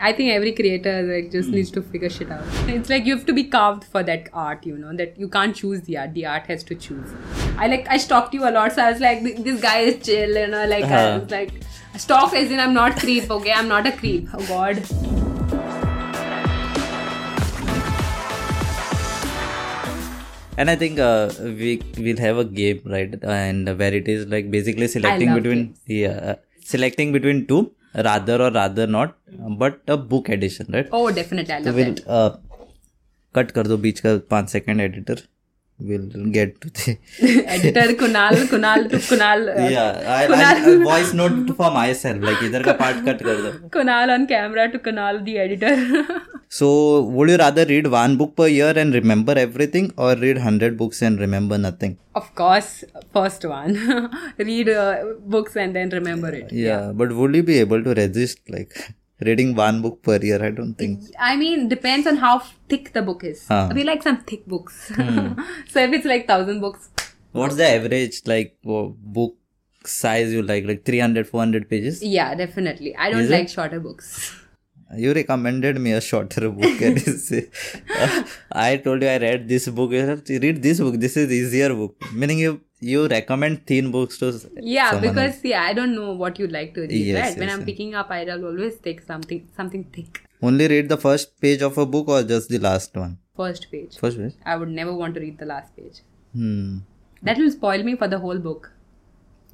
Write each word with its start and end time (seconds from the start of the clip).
I 0.00 0.12
think 0.12 0.30
every 0.32 0.52
creator 0.52 1.02
like 1.02 1.30
just 1.30 1.50
needs 1.50 1.70
to 1.72 1.82
figure 1.82 2.08
shit 2.08 2.30
out. 2.30 2.42
It's 2.68 2.88
like 2.88 3.04
you 3.04 3.16
have 3.16 3.26
to 3.26 3.32
be 3.34 3.44
carved 3.44 3.84
for 3.84 4.02
that 4.02 4.28
art, 4.32 4.64
you 4.64 4.78
know, 4.78 4.94
that 4.96 5.18
you 5.18 5.28
can't 5.28 5.54
choose 5.54 5.82
the 5.82 5.98
art. 5.98 6.14
The 6.14 6.24
art 6.26 6.46
has 6.46 6.64
to 6.64 6.74
choose. 6.74 7.10
I 7.58 7.66
like 7.66 7.86
I 7.88 7.98
stalked 7.98 8.32
you 8.32 8.48
a 8.48 8.50
lot, 8.50 8.72
so 8.72 8.82
I 8.82 8.90
was 8.92 9.00
like, 9.00 9.22
this 9.44 9.60
guy 9.60 9.78
is 9.80 10.04
chill, 10.06 10.36
you 10.38 10.46
know, 10.46 10.64
like 10.66 10.84
I 10.84 11.04
Uh-huh. 11.04 11.20
was 11.20 11.30
like 11.30 11.52
stalk 11.98 12.34
as 12.34 12.50
in 12.50 12.60
I'm 12.60 12.72
not 12.74 12.96
creep, 12.96 13.30
okay? 13.30 13.52
I'm 13.52 13.68
not 13.68 13.86
a 13.86 13.92
creep. 13.92 14.28
Oh 14.32 14.46
god. 14.46 14.84
And 20.58 20.68
I 20.68 20.76
think 20.76 20.98
uh, 20.98 21.30
we 21.40 21.80
will 21.96 22.18
have 22.18 22.36
a 22.36 22.44
game, 22.44 22.82
right? 22.84 23.14
And 23.22 23.78
where 23.78 23.94
it 23.94 24.06
is 24.08 24.26
like 24.26 24.50
basically 24.50 24.88
selecting 24.88 25.32
between 25.34 25.60
games. 25.66 25.80
yeah, 25.86 26.16
uh, 26.32 26.34
selecting 26.62 27.12
between 27.12 27.46
two, 27.46 27.72
rather 27.94 28.40
or 28.42 28.50
rather 28.50 28.86
not, 28.86 29.16
but 29.64 29.80
a 29.88 29.96
book 29.96 30.28
edition, 30.28 30.66
right? 30.72 30.88
Oh 30.92 31.10
definitely 31.10 31.54
I 31.54 31.58
love 31.58 31.66
So 31.66 31.74
we'll 31.80 31.94
that. 31.94 32.06
uh, 32.08 32.30
cut 33.34 33.50
कर 33.56 33.66
दो 33.66 33.76
बीच 33.82 34.00
का 34.00 34.16
पाँच 34.30 34.48
second 34.50 34.80
editor 34.80 35.20
will 35.88 36.08
get 36.36 36.56
to 36.62 36.70
the 36.78 36.94
Editor 37.56 37.84
Kunal, 38.00 38.34
Kunal 38.54 38.88
to 38.90 38.98
Kunal 39.10 39.44
uh, 39.52 39.68
yeah 39.74 40.26
Kunal. 40.30 40.84
Voice 40.84 41.12
voice 41.12 41.12
note 41.20 41.52
for 41.60 41.70
myself 41.76 42.26
like 42.30 42.42
idhar 42.48 42.62
ka 42.68 42.74
part 42.82 42.98
cut 43.06 43.22
kar 43.28 43.36
do 43.46 43.52
Kunal 43.78 44.14
on 44.16 44.26
camera 44.34 44.66
to 44.74 44.78
Kunal 44.88 45.24
the 45.30 45.38
editor. 45.46 45.74
So, 46.52 47.02
would 47.02 47.30
you 47.30 47.36
rather 47.36 47.64
read 47.64 47.86
one 47.86 48.16
book 48.20 48.34
per 48.34 48.48
year 48.48 48.72
and 48.76 48.92
remember 48.92 49.34
everything, 49.38 49.92
or 49.96 50.16
read 50.16 50.38
hundred 50.38 50.76
books 50.76 51.00
and 51.00 51.20
remember 51.20 51.56
nothing? 51.66 51.92
of 52.20 52.34
course, 52.34 52.70
first 53.16 53.44
one. 53.44 53.74
Read 54.38 54.68
uh, 54.68 55.04
books 55.34 55.54
and 55.56 55.76
then 55.76 55.90
remember 55.90 56.30
it. 56.40 56.50
Yeah, 56.52 56.90
but 56.92 57.12
would 57.12 57.36
you 57.36 57.44
be 57.50 57.58
able 57.60 57.84
to 57.84 57.94
resist 57.94 58.40
like 58.56 58.72
reading 59.28 59.54
one 59.54 59.80
book 59.84 60.02
per 60.02 60.16
year? 60.16 60.42
I 60.44 60.50
don't 60.50 60.74
think. 60.74 61.04
I 61.20 61.36
mean, 61.36 61.68
depends 61.68 62.08
on 62.08 62.16
how 62.16 62.40
thick 62.68 62.92
the 62.94 63.02
book 63.02 63.22
is. 63.22 63.46
Huh. 63.46 63.70
We 63.72 63.84
like 63.84 64.02
some 64.02 64.18
thick 64.32 64.44
books. 64.46 64.88
so 64.96 65.80
if 65.86 65.92
it's 65.98 66.04
like 66.14 66.26
thousand 66.26 66.60
books, 66.60 66.90
What's 67.32 67.54
the 67.54 67.68
average 67.76 68.22
like 68.26 68.56
book 68.64 69.36
size 69.84 70.32
you 70.32 70.42
like? 70.42 70.64
Like 70.64 70.84
300, 70.84 71.28
400 71.28 71.70
pages? 71.70 72.02
yeah, 72.02 72.34
definitely. 72.34 72.96
I 72.96 73.10
don't 73.10 73.20
Is 73.20 73.30
it? 73.30 73.34
like 73.34 73.48
shorter 73.48 73.78
books. 73.78 74.36
You 74.96 75.12
recommended 75.12 75.78
me 75.80 75.92
a 75.92 76.00
shorter 76.00 76.48
book. 76.50 76.80
and 76.82 76.98
uh, 76.98 78.22
I 78.52 78.76
told 78.78 79.02
you 79.02 79.08
I 79.08 79.18
read 79.18 79.48
this 79.48 79.68
book. 79.68 79.92
You 79.92 80.00
have 80.06 80.24
to 80.24 80.38
read 80.40 80.62
this 80.62 80.80
book. 80.80 80.96
This 80.96 81.16
is 81.16 81.30
easier 81.30 81.72
book. 81.74 81.94
Meaning 82.12 82.38
you 82.40 82.60
you 82.80 83.06
recommend 83.06 83.66
thin 83.66 83.90
books 83.92 84.18
to 84.18 84.28
Yeah, 84.56 84.90
someone 84.90 85.08
because 85.08 85.34
else. 85.36 85.44
yeah, 85.44 85.62
I 85.62 85.72
don't 85.74 85.94
know 85.94 86.12
what 86.12 86.38
you 86.38 86.46
like 86.48 86.74
to 86.74 86.80
read, 86.82 86.92
Yes, 86.92 87.28
right? 87.28 87.38
When 87.38 87.48
yes, 87.48 87.54
I'm 87.54 87.60
yes. 87.60 87.66
picking 87.66 87.94
up, 87.94 88.10
I'll 88.10 88.44
always 88.52 88.78
take 88.78 89.02
something 89.02 89.46
something 89.56 89.84
thick. 89.96 90.22
only 90.42 90.66
read 90.72 90.88
the 90.88 90.96
first 91.06 91.38
page 91.44 91.62
of 91.62 91.76
a 91.78 91.86
book 91.94 92.08
or 92.08 92.22
just 92.22 92.48
the 92.48 92.58
last 92.58 92.96
one. 92.96 93.18
First 93.36 93.70
page. 93.70 93.98
First 93.98 94.18
page. 94.18 94.34
I 94.44 94.56
would 94.56 94.70
never 94.80 94.94
want 94.94 95.14
to 95.14 95.20
read 95.20 95.38
the 95.38 95.46
last 95.54 95.76
page. 95.76 96.00
Hmm. 96.34 96.78
That 97.22 97.38
will 97.38 97.50
spoil 97.50 97.82
me 97.90 97.96
for 98.02 98.08
the 98.08 98.18
whole 98.18 98.38
book. 98.38 98.72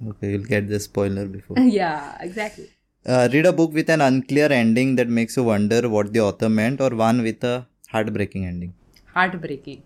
Okay, 0.09 0.31
you'll 0.33 0.45
get 0.55 0.69
the 0.69 0.79
spoiler 0.79 1.27
before. 1.27 1.59
yeah, 1.81 2.17
exactly. 2.21 2.69
Uh, 3.07 3.29
read 3.33 3.47
a 3.47 3.53
book 3.53 3.73
with 3.73 3.89
an 3.89 4.01
unclear 4.01 4.51
ending 4.51 4.97
that 4.97 5.09
makes 5.09 5.37
you 5.37 5.45
wonder 5.45 5.89
what 5.89 6.13
the 6.13 6.21
author 6.21 6.49
meant, 6.49 6.81
or 6.81 6.91
one 6.91 7.23
with 7.23 7.43
a 7.45 7.67
heartbreaking 7.93 8.45
ending. 8.45 8.73
Heartbreaking. 9.15 9.83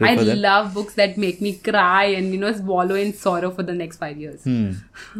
I 0.00 0.14
that? 0.16 0.38
love 0.38 0.72
books 0.72 0.94
that 0.94 1.18
make 1.18 1.40
me 1.40 1.50
cry 1.56 2.04
and 2.18 2.32
you 2.32 2.38
know 2.40 2.50
wallow 2.72 2.94
in 2.94 3.12
sorrow 3.12 3.50
for 3.50 3.62
the 3.62 3.74
next 3.74 3.98
five 3.98 4.16
years. 4.16 4.42
Hmm. 4.44 4.70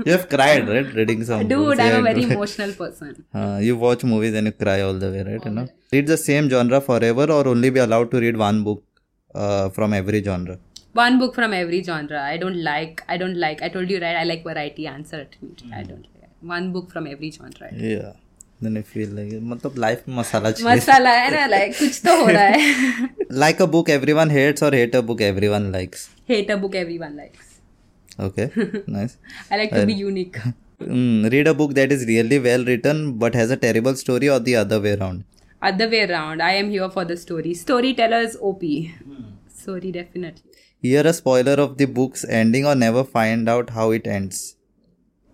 You 0.05 0.13
have 0.13 0.29
cried, 0.29 0.67
right? 0.69 0.95
Reading 1.01 1.25
some 1.25 1.47
Dude, 1.47 1.59
books. 1.59 1.81
I'm 1.81 1.87
Yeah, 1.93 1.99
a 1.99 2.03
very 2.03 2.23
emotional 2.23 2.73
person. 2.83 3.25
Uh, 3.35 3.59
you 3.61 3.77
watch 3.77 4.05
movies 4.05 4.35
and 4.35 4.47
you 4.47 4.53
cry 4.53 4.81
all 4.81 4.95
the 4.95 5.11
way, 5.11 5.23
right? 5.31 5.45
You 5.45 5.51
know. 5.51 5.69
Read 5.93 6.07
the 6.07 6.17
same 6.17 6.49
genre 6.49 6.81
forever, 6.81 7.31
or 7.31 7.47
only 7.49 7.71
be 7.71 7.81
allowed 7.81 8.11
to 8.13 8.21
read 8.21 8.37
one 8.37 8.65
book 8.65 8.83
uh, 9.35 9.69
from 9.69 9.93
every 9.93 10.23
genre. 10.23 10.59
One 10.95 11.19
book 11.19 11.35
from 11.35 11.53
every 11.53 11.83
genre. 11.83 12.23
I 12.23 12.39
don't 12.39 12.63
like. 12.73 13.05
I 13.09 13.19
don't 13.19 13.37
like. 13.37 13.61
I 13.63 13.69
told 13.69 13.91
you 13.91 14.01
right. 14.01 14.17
I 14.17 14.25
like 14.25 14.43
variety. 14.43 14.87
Answer 14.87 15.21
it. 15.27 15.37
I 15.75 15.83
don't 15.83 16.07
One 16.52 16.72
book 16.74 16.92
from 16.92 17.08
every 17.08 17.30
genre. 17.32 17.68
Yeah. 17.74 18.14
Then 18.66 18.78
I 18.78 18.82
feel 18.94 19.10
like 19.18 19.34
मतलब 19.52 19.78
life 19.84 20.02
में 20.08 20.16
मसाला 20.16 20.52
चाहिए. 20.52 20.76
मसाला 20.76 21.12
है 21.20 21.30
ना 21.36 21.46
like 21.48 21.78
कुछ 21.80 22.02
तो 22.06 22.16
हो 22.22 22.28
रहा 22.28 22.44
है 22.44 23.10
Like 23.44 23.62
a 23.66 23.68
book 23.76 23.90
everyone 23.98 24.30
hates 24.38 24.64
or 24.68 24.72
hate 24.80 24.98
a 25.00 25.02
book 25.12 25.22
everyone 25.28 25.72
likes. 25.76 26.04
hate 26.32 26.52
a 26.56 26.58
book 26.64 26.76
everyone 26.82 27.16
likes 27.22 27.48
Okay, 28.28 28.46
nice. 28.96 29.16
I 29.52 29.58
like 29.62 29.72
to 29.78 29.86
be 29.92 29.96
unique 30.02 30.38
Mm, 30.84 31.30
read 31.32 31.48
a 31.48 31.54
book 31.58 31.74
that 31.80 31.92
is 31.96 32.06
really 32.10 32.38
well 32.46 32.64
written 32.70 33.02
but 33.24 33.36
has 33.40 33.52
a 33.56 33.58
terrible 33.66 33.96
story 34.04 34.30
or 34.36 34.40
the 34.50 34.56
other 34.64 34.80
way 34.86 34.94
around. 35.00 35.24
other 35.70 35.88
way 35.90 36.00
around 36.06 36.42
I 36.46 36.54
am 36.62 36.70
here 36.76 36.90
for 36.96 37.04
the 37.12 37.18
story 37.24 37.54
storytellers 37.66 38.38
OP 38.52 38.64
story 39.64 39.92
definitely 40.00 40.50
Hear 40.88 41.04
a 41.10 41.14
spoiler 41.14 41.54
of 41.66 41.78
the 41.82 41.86
book's 42.00 42.24
ending 42.42 42.66
or 42.66 42.74
never 42.84 43.04
find 43.04 43.48
out 43.56 43.70
how 43.76 43.92
it 43.98 44.08
ends. 44.08 44.40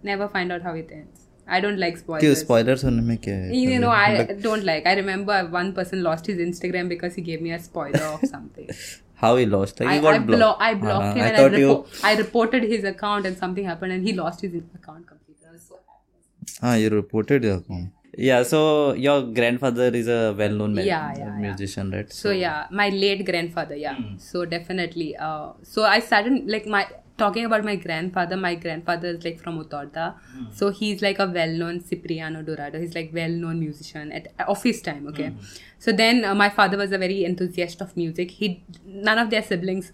never 0.03 0.27
find 0.35 0.51
out 0.55 0.61
how 0.69 0.73
it 0.83 0.91
ends 0.99 1.23
I 1.55 1.59
don't 1.63 1.79
like 1.81 1.97
क्यों 1.97 2.33
spoilers 2.35 2.39
spoilers 2.43 2.83
होने 2.83 3.01
में 3.09 3.17
क्या 3.25 3.35
है? 3.35 3.51
you 3.63 3.79
know 3.83 3.91
I 3.97 4.25
don't 4.45 4.65
like 4.69 4.87
I 4.91 4.95
remember 5.01 5.37
one 5.57 5.73
person 5.81 6.01
lost 6.07 6.25
his 6.31 6.41
Instagram 6.45 6.89
because 6.93 7.15
he 7.19 7.25
gave 7.27 7.41
me 7.47 7.53
a 7.57 7.59
spoiler 7.67 8.07
of 8.15 8.25
something 8.31 8.71
How 9.21 9.29
he 9.37 9.45
lost? 9.51 9.79
Like 9.79 9.89
I, 9.91 9.93
he 9.95 10.01
got 10.01 10.13
I, 10.15 10.17
blo- 10.25 10.37
blocked. 10.37 10.61
I 10.65 10.73
blocked 10.81 11.05
Uh, 11.05 11.13
him 11.13 11.21
I 11.23 11.27
and 11.29 11.37
thought 11.37 11.53
I, 11.59 11.61
you. 11.61 11.69
repo- 11.69 12.01
I 12.09 12.11
reported 12.17 12.65
his 12.73 12.83
account 12.89 13.25
and 13.29 13.37
something 13.43 13.69
happened 13.69 13.95
and 13.95 14.03
he 14.09 14.11
lost 14.17 14.43
his 14.47 14.51
account 14.57 15.07
completely. 15.11 15.47
I 15.49 15.53
was 15.53 15.63
so 15.69 15.79
happy. 15.93 16.59
Ah, 16.71 16.73
you 16.81 16.91
reported 16.95 17.47
your 17.47 17.55
account. 17.61 17.87
Yeah, 18.27 18.43
so 18.51 18.59
your 19.05 19.15
grandfather 19.39 19.87
is 20.01 20.07
a 20.17 20.19
well-known 20.41 20.75
ma- 20.75 20.85
Yeah, 20.89 21.07
yeah, 21.17 21.23
yeah. 21.23 21.39
musician, 21.47 21.89
right? 21.97 22.13
So 22.19 22.35
yeah, 22.43 22.67
my 22.81 22.87
late 22.89 23.25
grandfather. 23.31 23.75
Yeah. 23.87 23.97
So 24.27 24.45
definitely. 24.53 25.09
Uh, 25.29 25.47
so 25.73 25.83
I 25.95 25.97
started 26.11 26.47
like 26.57 26.67
my 26.77 26.85
talking 27.18 27.44
about 27.44 27.64
my 27.64 27.76
grandfather. 27.76 28.36
My 28.36 28.54
grandfather 28.54 29.08
is 29.08 29.24
like 29.24 29.40
from 29.40 29.62
Utorda. 29.62 30.14
Hmm. 30.32 30.44
So 30.52 30.70
he's 30.70 31.02
like 31.02 31.18
a 31.18 31.26
well-known 31.26 31.80
Cipriano 31.80 32.42
Dourado. 32.42 32.80
He's 32.80 32.94
like 32.94 33.10
well-known 33.12 33.60
musician 33.60 34.12
at 34.12 34.32
of 34.46 34.62
his 34.62 34.82
time. 34.82 35.06
Okay. 35.08 35.28
Hmm. 35.28 35.38
So 35.78 35.92
then 35.92 36.24
uh, 36.24 36.34
my 36.34 36.48
father 36.48 36.76
was 36.76 36.92
a 36.92 36.98
very 36.98 37.24
enthusiast 37.24 37.80
of 37.80 37.96
music. 37.96 38.30
He 38.30 38.62
none 38.84 39.18
of 39.18 39.30
their 39.30 39.42
siblings. 39.42 39.92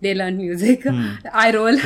They 0.00 0.14
learned 0.14 0.38
music. 0.38 0.84
Hmm. 0.84 1.12
I 1.32 1.50
roll. 1.52 1.74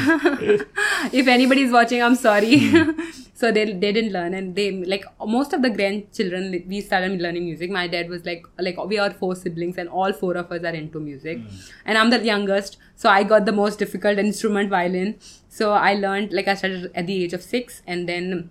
if 1.12 1.28
anybody 1.28 1.62
is 1.62 1.73
watching, 1.73 2.03
I'm 2.03 2.17
sorry. 2.17 2.73
so 3.41 3.50
they 3.56 3.65
they 3.82 3.93
didn't 3.97 4.12
learn, 4.12 4.34
and 4.34 4.54
they 4.59 4.66
like 4.93 5.04
most 5.34 5.53
of 5.56 5.62
the 5.62 5.71
grandchildren. 5.78 6.47
We 6.72 6.81
started 6.81 7.21
learning 7.26 7.44
music. 7.50 7.71
My 7.78 7.87
dad 7.87 8.09
was 8.15 8.25
like 8.31 8.47
like 8.69 8.82
we 8.93 8.99
are 8.99 9.10
four 9.22 9.34
siblings, 9.43 9.78
and 9.78 9.88
all 9.88 10.12
four 10.12 10.37
of 10.43 10.53
us 10.59 10.65
are 10.72 10.76
into 10.82 11.00
music, 11.09 11.41
and 11.84 11.98
I'm 12.03 12.10
the 12.16 12.21
youngest. 12.31 12.78
So 12.97 13.09
I 13.09 13.22
got 13.34 13.47
the 13.50 13.56
most 13.60 13.78
difficult 13.78 14.19
instrument, 14.19 14.71
violin. 14.77 15.16
So 15.60 15.72
I 15.72 15.94
learned 16.06 16.32
like 16.41 16.48
I 16.48 16.54
started 16.54 16.91
at 16.94 17.06
the 17.06 17.22
age 17.25 17.32
of 17.41 17.43
six, 17.43 17.82
and 17.87 18.09
then 18.09 18.50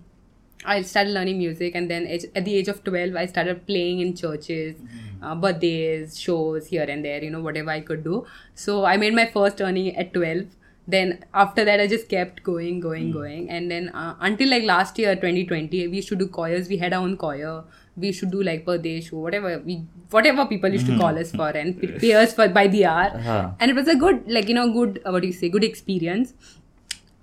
I 0.64 0.82
started 0.82 1.12
learning 1.12 1.38
music, 1.38 1.74
and 1.74 1.90
then 1.90 2.06
at 2.34 2.44
the 2.44 2.54
age 2.56 2.68
of 2.68 2.82
12, 2.82 3.14
I 3.14 3.26
started 3.26 3.66
playing 3.66 4.00
in 4.00 4.16
churches, 4.16 4.74
uh, 5.22 5.34
birthdays, 5.34 6.18
shows 6.18 6.66
here 6.66 6.84
and 6.88 7.04
there, 7.04 7.22
you 7.22 7.30
know, 7.30 7.40
whatever 7.40 7.70
I 7.70 7.80
could 7.80 8.02
do. 8.02 8.26
So 8.54 8.84
I 8.84 8.96
made 8.96 9.14
my 9.14 9.26
first 9.26 9.60
earning 9.60 9.96
at 9.96 10.12
12. 10.12 10.46
Then 10.88 11.22
after 11.34 11.66
that, 11.66 11.80
I 11.80 11.86
just 11.86 12.08
kept 12.08 12.42
going, 12.42 12.80
going, 12.80 13.10
going. 13.12 13.50
And 13.50 13.70
then 13.70 13.90
uh, 13.90 14.16
until 14.20 14.48
like 14.48 14.62
last 14.64 14.98
year, 14.98 15.14
2020, 15.14 15.86
we 15.88 15.96
used 15.96 16.08
to 16.08 16.16
do 16.16 16.26
choirs. 16.26 16.68
We 16.68 16.78
had 16.78 16.94
our 16.94 17.02
own 17.02 17.18
choir. 17.18 17.62
We 17.94 18.12
should 18.12 18.30
do 18.30 18.42
like 18.42 18.64
birthday 18.64 19.00
show, 19.02 19.18
whatever 19.18 19.58
we, 19.58 19.82
whatever 20.10 20.46
people 20.46 20.70
used 20.70 20.86
to 20.86 20.96
call 20.96 21.18
us 21.18 21.32
for, 21.32 21.48
and 21.50 21.78
pay 21.98 22.14
us 22.14 22.32
for 22.32 22.48
by 22.48 22.68
the 22.68 22.86
hour. 22.86 23.10
Uh-huh. 23.16 23.50
And 23.60 23.70
it 23.70 23.74
was 23.74 23.86
a 23.86 23.96
good, 23.96 24.22
like 24.26 24.48
you 24.48 24.54
know, 24.54 24.72
good. 24.72 25.02
Uh, 25.04 25.10
what 25.10 25.22
do 25.22 25.26
you 25.26 25.34
say? 25.34 25.50
Good 25.50 25.64
experience. 25.64 26.32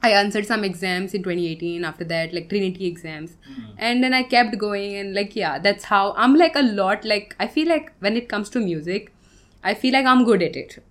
I 0.03 0.11
answered 0.11 0.45
some 0.45 0.63
exams 0.63 1.15
in 1.15 1.23
2018 1.23 1.83
after 1.83 2.03
that, 2.03 2.33
like 2.33 2.49
Trinity 2.49 2.85
exams. 2.85 3.37
And 3.79 4.03
then 4.03 4.13
I 4.13 4.21
kept 4.21 4.55
going 4.59 4.95
and 4.97 5.15
like 5.15 5.35
yeah, 5.35 5.57
that's 5.57 5.85
how 5.85 6.13
I'm 6.15 6.35
like 6.35 6.55
a 6.55 6.61
lot 6.61 7.03
like 7.03 7.35
I 7.39 7.47
feel 7.47 7.67
like 7.67 7.91
when 7.99 8.15
it 8.15 8.29
comes 8.29 8.51
to 8.51 8.59
music, 8.59 9.11
I 9.63 9.73
feel 9.73 9.93
like 9.93 10.05
I'm 10.05 10.23
good 10.23 10.43
at 10.43 10.55
it. 10.55 10.83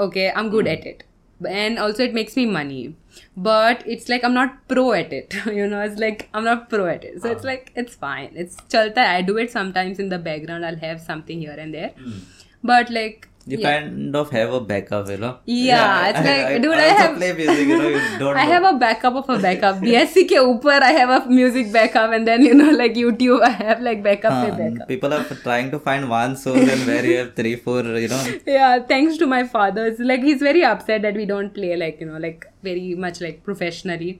Okay, 0.00 0.32
I'm 0.34 0.48
good 0.48 0.66
at 0.66 0.86
it. 0.86 1.04
And 1.44 1.78
also 1.78 2.04
it 2.04 2.14
makes 2.14 2.36
me 2.36 2.46
money. 2.46 2.94
But 3.36 3.86
it's 3.86 4.08
like 4.08 4.24
I'm 4.24 4.34
not 4.34 4.68
pro 4.68 4.92
at 4.92 5.12
it. 5.12 5.34
you 5.46 5.66
know, 5.66 5.80
it's 5.82 6.00
like 6.00 6.28
I'm 6.32 6.44
not 6.44 6.68
pro 6.68 6.86
at 6.86 7.04
it. 7.04 7.22
So 7.22 7.30
it's 7.30 7.44
ah. 7.44 7.48
like 7.48 7.72
it's 7.74 7.94
fine. 7.94 8.32
It's 8.34 8.56
chalta. 8.68 8.98
I 8.98 9.22
do 9.22 9.36
it 9.36 9.50
sometimes 9.50 9.98
in 9.98 10.08
the 10.08 10.18
background. 10.18 10.64
I'll 10.64 10.76
have 10.76 11.00
something 11.00 11.40
here 11.40 11.56
and 11.58 11.74
there. 11.74 11.90
Hmm. 11.98 12.18
But 12.62 12.90
like 12.90 13.28
You 13.48 13.58
yeah. 13.58 13.66
kind 13.80 14.16
of 14.16 14.30
have 14.30 14.52
a 14.52 14.60
backup, 14.60 15.08
you 15.08 15.16
know. 15.18 15.38
Yeah, 15.46 16.08
it's 16.08 16.18
like, 16.28 16.62
dude, 16.62 16.74
I 16.74 16.86
also 16.88 17.02
have- 17.02 17.16
play 17.16 17.32
music, 17.32 17.68
you 17.68 17.78
know. 17.78 17.88
You 17.90 18.00
don't. 18.18 18.36
I 18.36 18.44
know. 18.44 18.50
have 18.52 18.64
a 18.64 18.72
backup 18.78 19.14
of 19.20 19.28
a 19.34 19.38
backup. 19.44 19.76
BSc 19.82 20.24
ke 20.32 20.40
upar 20.46 20.78
I 20.86 20.90
have 20.96 21.12
a 21.16 21.28
music 21.30 21.70
backup 21.76 22.12
and 22.16 22.26
then 22.30 22.42
you 22.48 22.54
know 22.60 22.72
like 22.80 22.94
YouTube 23.02 23.44
I 23.50 23.50
have 23.50 23.80
like 23.88 24.02
backup 24.08 24.32
Huh, 24.32 24.50
backup. 24.62 24.88
people 24.88 25.14
are 25.18 25.22
trying 25.44 25.70
to 25.76 25.78
find 25.86 26.10
one 26.14 26.36
source 26.36 26.68
and 26.74 26.84
where 26.88 27.06
you 27.12 27.16
have 27.18 27.30
three, 27.36 27.54
four, 27.68 27.84
you 27.84 28.08
know. 28.08 28.20
Yeah, 28.56 28.80
thanks 28.92 29.16
to 29.24 29.26
my 29.36 29.42
father. 29.56 29.86
It's 29.92 30.00
like 30.12 30.22
he's 30.30 30.42
very 30.50 30.64
upset 30.72 31.02
that 31.08 31.14
we 31.14 31.24
don't 31.34 31.54
play 31.60 31.72
like 31.86 32.00
you 32.00 32.10
know 32.12 32.18
like 32.28 32.46
very 32.70 32.94
much 33.06 33.20
like 33.28 33.42
professionally. 33.44 34.12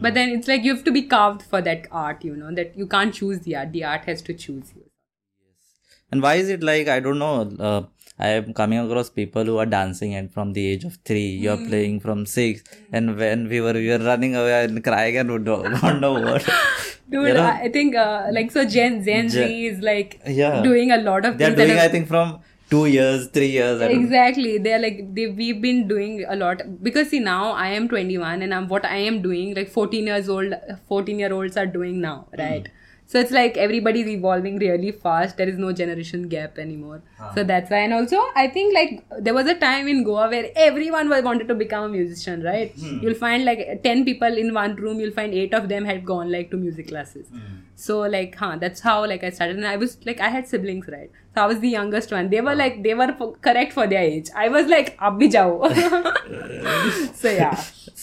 But 0.00 0.14
then 0.14 0.30
it's 0.38 0.48
like 0.48 0.64
you 0.64 0.74
have 0.74 0.84
to 0.84 0.98
be 1.00 1.02
carved 1.02 1.42
for 1.54 1.60
that 1.70 1.86
art, 1.92 2.24
you 2.24 2.34
know, 2.44 2.54
that 2.62 2.78
you 2.84 2.86
can't 2.86 3.12
choose 3.22 3.40
the 3.40 3.56
art. 3.56 3.72
The 3.80 3.84
art 3.84 4.06
has 4.14 4.22
to 4.30 4.32
choose 4.46 4.72
you. 4.74 4.86
And 6.12 6.22
why 6.22 6.34
is 6.36 6.48
it 6.48 6.62
like 6.62 6.88
I 6.88 6.98
don't 7.00 7.18
know? 7.18 7.34
Uh, 7.68 7.82
I 8.26 8.28
am 8.38 8.52
coming 8.60 8.78
across 8.80 9.08
people 9.18 9.44
who 9.50 9.56
are 9.62 9.66
dancing 9.74 10.14
and 10.14 10.30
from 10.36 10.52
the 10.58 10.64
age 10.72 10.84
of 10.88 10.98
three, 11.10 11.28
you're 11.44 11.56
Hmm. 11.60 11.68
playing 11.70 12.00
from 12.06 12.24
six, 12.34 12.62
and 12.92 13.16
when 13.22 13.48
we 13.52 13.60
were 13.66 13.72
we 13.82 13.88
were 13.92 14.02
running 14.10 14.36
away 14.42 14.56
and 14.64 14.82
crying 14.90 15.16
and 15.22 15.30
would 15.36 15.46
don't, 15.50 16.00
know 16.06 16.12
what. 16.28 16.44
Dude, 17.14 17.28
You 17.28 17.34
know? 17.34 17.46
I 17.66 17.68
think 17.76 17.96
uh, 17.96 18.26
like 18.38 18.50
so 18.56 18.64
Gen 18.76 19.02
Gen 19.10 19.28
Z 19.36 19.46
is 19.70 19.80
like 19.90 20.20
Yeah. 20.42 20.62
doing 20.70 20.92
a 20.98 20.98
lot 21.08 21.24
of 21.30 21.38
They're 21.38 21.56
doing 21.62 21.72
are- 21.78 21.84
I 21.86 21.88
think 21.96 22.06
from 22.14 22.38
two 22.74 22.82
years, 22.96 23.22
three 23.36 23.48
years. 23.54 23.80
Exactly 23.94 24.52
they're 24.66 24.82
like 24.82 24.98
they 25.14 25.26
we've 25.40 25.60
been 25.64 25.80
doing 25.88 26.12
a 26.34 26.36
lot 26.42 26.60
because 26.88 27.08
see 27.14 27.18
now 27.30 27.38
i 27.62 27.68
am 27.78 27.88
21 27.94 28.42
and 28.46 28.54
i'm 28.58 28.68
what 28.74 28.84
i 28.90 28.98
am 29.08 29.16
doing 29.24 29.48
like 29.56 29.72
14 29.78 30.10
years 30.12 30.28
old 30.34 30.54
14 30.92 31.18
year 31.24 31.32
olds 31.38 31.56
are 31.62 31.66
doing 31.78 31.96
now 32.04 32.14
right 32.42 32.68
so 33.10 33.18
it's 33.18 33.32
like 33.32 33.56
everybody's 33.56 34.06
evolving 34.06 34.58
really 34.60 34.92
fast. 34.92 35.36
There 35.36 35.48
is 35.48 35.58
no 35.58 35.72
generation 35.72 36.28
gap 36.28 36.58
anymore. 36.58 37.02
Ah. 37.18 37.32
So 37.34 37.42
that's 37.42 37.68
why. 37.68 37.78
And 37.86 37.92
also 37.92 38.18
i 38.42 38.46
think 38.56 38.72
like 38.72 39.24
there 39.28 39.34
was 39.38 39.48
a 39.52 39.54
time 39.62 39.88
in 39.92 40.04
goa 40.08 40.28
where 40.34 40.50
everyone 40.66 41.08
was 41.14 41.24
wanted 41.24 41.48
to 41.48 41.56
become 41.62 41.86
a 41.86 41.88
musician 41.94 42.44
right? 42.50 42.70
Hmm. 42.82 43.00
You'll 43.02 43.18
find 43.22 43.44
like 43.44 43.82
10 43.82 44.04
people 44.04 44.38
in 44.44 44.54
one 44.54 44.76
room. 44.76 45.00
You'll 45.00 45.16
find 45.18 45.34
8 45.34 45.58
of 45.60 45.68
them 45.74 45.90
had 45.92 46.06
gone 46.12 46.30
like 46.36 46.52
to 46.52 46.62
music 46.68 46.92
classes. 46.92 47.26
Hmm. 47.32 47.58
So 47.86 47.98
like 48.14 48.36
huh 48.44 48.52
that's 48.60 48.86
how 48.88 48.96
like 49.14 49.24
i 49.24 49.30
started. 49.30 49.56
And 49.56 49.66
i 49.66 49.76
was 49.76 49.98
like 50.10 50.20
i 50.20 50.28
had 50.36 50.46
siblings 50.46 50.86
right 50.96 51.10
so 51.29 51.41
i 51.43 51.45
was 51.51 51.59
the 51.59 51.69
youngest 51.69 52.11
one 52.17 52.29
they 52.33 52.41
were 52.41 52.55
like 52.55 52.81
they 52.83 52.93
were 52.93 53.13
for, 53.17 53.35
correct 53.47 53.73
for 53.73 53.87
their 53.87 54.01
age 54.01 54.29
i 54.35 54.47
was 54.57 54.67
like 54.75 54.91
ab 54.99 55.19
bhi 55.21 55.31
jao 55.37 55.47
so 57.23 57.33
yeah 57.37 57.55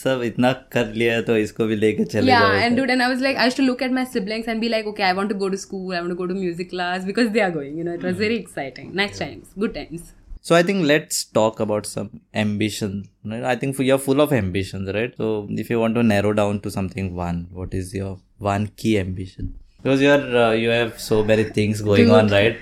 सब 0.03 0.21
इतना 0.25 0.51
कर 0.73 0.93
लिया 0.93 1.13
है 1.13 1.21
तो 1.23 1.35
इसको 1.37 1.65
भी 1.67 1.75
लेके 1.75 2.05
चले 2.05 2.31
yeah 2.31 2.41
जाओ 2.45 2.63
and 2.63 2.79
dude 2.79 2.93
and 2.95 3.05
i 3.05 3.11
was 3.11 3.21
like 3.25 3.37
i 3.43 3.45
used 3.49 3.59
to 3.61 3.67
look 3.67 3.85
at 3.87 3.93
my 3.99 4.03
siblings 4.15 4.49
and 4.53 4.65
be 4.65 4.71
like 4.73 4.89
okay 4.93 5.05
i 5.09 5.13
want 5.19 5.33
to 5.33 5.37
go 5.43 5.49
to 5.53 5.61
school 5.67 5.93
i 5.93 6.01
want 6.01 6.15
to 6.15 6.19
go 6.23 6.27
to 6.33 6.39
music 6.41 6.73
class 6.73 7.07
because 7.11 7.31
they 7.37 7.45
are 7.47 7.53
going 7.59 7.77
you 7.81 7.87
know 7.89 7.95
it 8.01 8.03
was 8.09 8.19
very 8.25 8.41
exciting 8.43 8.91
nice 9.03 9.23
times 9.23 9.55
good 9.65 9.79
times 9.79 10.11
So 10.47 10.55
I 10.55 10.61
think 10.61 10.85
let's 10.85 11.23
talk 11.23 11.59
about 11.61 11.85
some 11.85 12.19
ambition. 12.35 12.95
Right? 13.23 13.45
I 13.51 13.55
think 13.55 13.77
you're 13.79 13.97
full 13.97 14.19
of 14.19 14.33
ambitions, 14.33 14.89
right? 14.93 15.13
So 15.15 15.47
if 15.49 15.69
you 15.69 15.79
want 15.79 15.95
to 15.95 16.03
narrow 16.03 16.33
down 16.33 16.59
to 16.65 16.69
something 16.69 17.15
one, 17.15 17.47
what 17.59 17.73
is 17.73 17.93
your 17.93 18.19
one 18.39 18.67
key 18.75 18.99
ambition? 18.99 19.55
Because 19.81 20.01
you're 20.01 20.37
uh, 20.41 20.51
you 20.51 20.69
have 20.69 20.99
so 20.99 21.23
many 21.23 21.45
things 21.45 21.81
going 21.81 22.11
on, 22.11 22.25
Dude. 22.25 22.33
right? 22.33 22.57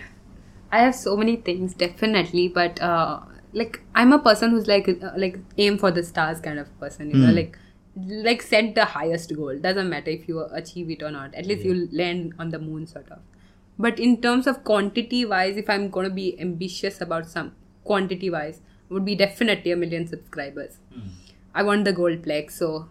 I 0.71 0.81
have 0.81 0.95
so 0.95 1.17
many 1.17 1.37
things, 1.37 1.75
definitely, 1.75 2.49
but 2.49 2.81
uh, 2.81 3.21
like 3.53 3.81
I'm 3.95 4.13
a 4.13 4.19
person 4.19 4.51
who's 4.51 4.67
like 4.67 4.89
uh, 4.89 5.13
like 5.17 5.39
aim 5.59 5.79
for 5.79 5.91
the 5.91 6.03
stars 6.03 6.41
kind 6.41 6.59
of 6.59 6.79
person, 6.81 7.11
you 7.11 7.17
know, 7.17 7.33
like 7.33 7.59
like 7.97 8.43
set 8.43 8.75
the 8.75 8.85
highest 8.85 9.35
goal. 9.35 9.59
Doesn't 9.59 9.89
matter 9.89 10.11
if 10.11 10.29
you 10.29 10.41
achieve 10.53 10.91
it 10.91 11.03
or 11.03 11.11
not. 11.11 11.35
At 11.35 11.47
least 11.47 11.65
you'll 11.65 11.89
land 11.93 12.35
on 12.39 12.51
the 12.51 12.59
moon, 12.59 12.87
sort 12.87 13.11
of. 13.11 13.19
But 13.79 13.99
in 13.99 14.21
terms 14.21 14.47
of 14.47 14.65
quantity 14.65 15.25
wise, 15.25 15.57
if 15.57 15.71
I'm 15.71 15.89
gonna 15.91 16.11
be 16.11 16.39
ambitious 16.41 17.01
about 17.01 17.27
some 17.29 17.53
quantity 17.85 18.29
wise, 18.31 18.61
would 18.89 19.05
be 19.05 19.15
definitely 19.15 19.71
a 19.73 19.77
million 19.77 20.07
subscribers. 20.07 20.79
I 21.55 21.63
want 21.63 21.85
the 21.85 21.93
gold 21.93 22.23
plaque, 22.23 22.51
so 22.51 22.89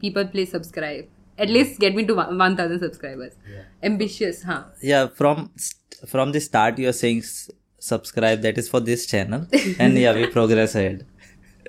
people 0.00 0.26
please 0.26 0.50
subscribe. 0.50 1.06
At 1.38 1.48
least 1.48 1.78
get 1.80 1.94
me 1.94 2.04
to 2.06 2.14
1000 2.14 2.80
subscribers. 2.80 3.34
Ambitious, 3.82 4.42
huh? 4.42 4.64
Yeah. 4.82 5.06
From 5.08 5.50
from 6.07 6.31
the 6.31 6.39
start, 6.39 6.79
you're 6.79 6.93
saying 6.93 7.19
s- 7.19 7.49
subscribe. 7.79 8.41
That 8.41 8.57
is 8.57 8.69
for 8.69 8.79
this 8.79 9.05
channel, 9.05 9.47
and 9.79 9.97
yeah, 9.97 10.13
we 10.13 10.27
progress 10.27 10.75
ahead. 10.75 11.05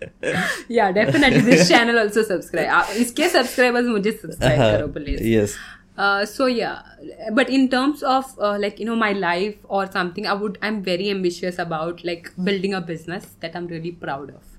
yeah 0.69 0.93
definitely 0.93 1.41
this 1.41 1.69
channel 1.69 1.99
also 1.99 2.23
subscribe 2.23 2.69
uh, 2.69 2.85
इसके 3.03 3.29
subscribers 3.29 3.87
मुझे 3.93 4.11
subscribe 4.25 4.59
करो 4.59 4.88
please 4.97 5.23
yes. 5.29 5.55
uh, 5.99 6.25
so 6.27 6.47
yeah 6.47 6.83
but 7.38 7.49
in 7.49 7.69
terms 7.69 8.03
of 8.03 8.35
uh, 8.38 8.56
like 8.65 8.79
you 8.79 8.87
know 8.88 8.97
my 8.97 9.12
life 9.12 9.56
or 9.69 9.91
something 9.93 10.27
I 10.27 10.35
would 10.35 10.59
I'm 10.62 10.83
very 10.83 11.09
ambitious 11.11 11.59
about 11.59 12.05
like 12.05 12.31
building 12.50 12.75
a 12.75 12.83
business 12.93 13.25
that 13.41 13.56
I'm 13.56 13.67
really 13.69 13.93
proud 13.93 14.35
of 14.35 14.50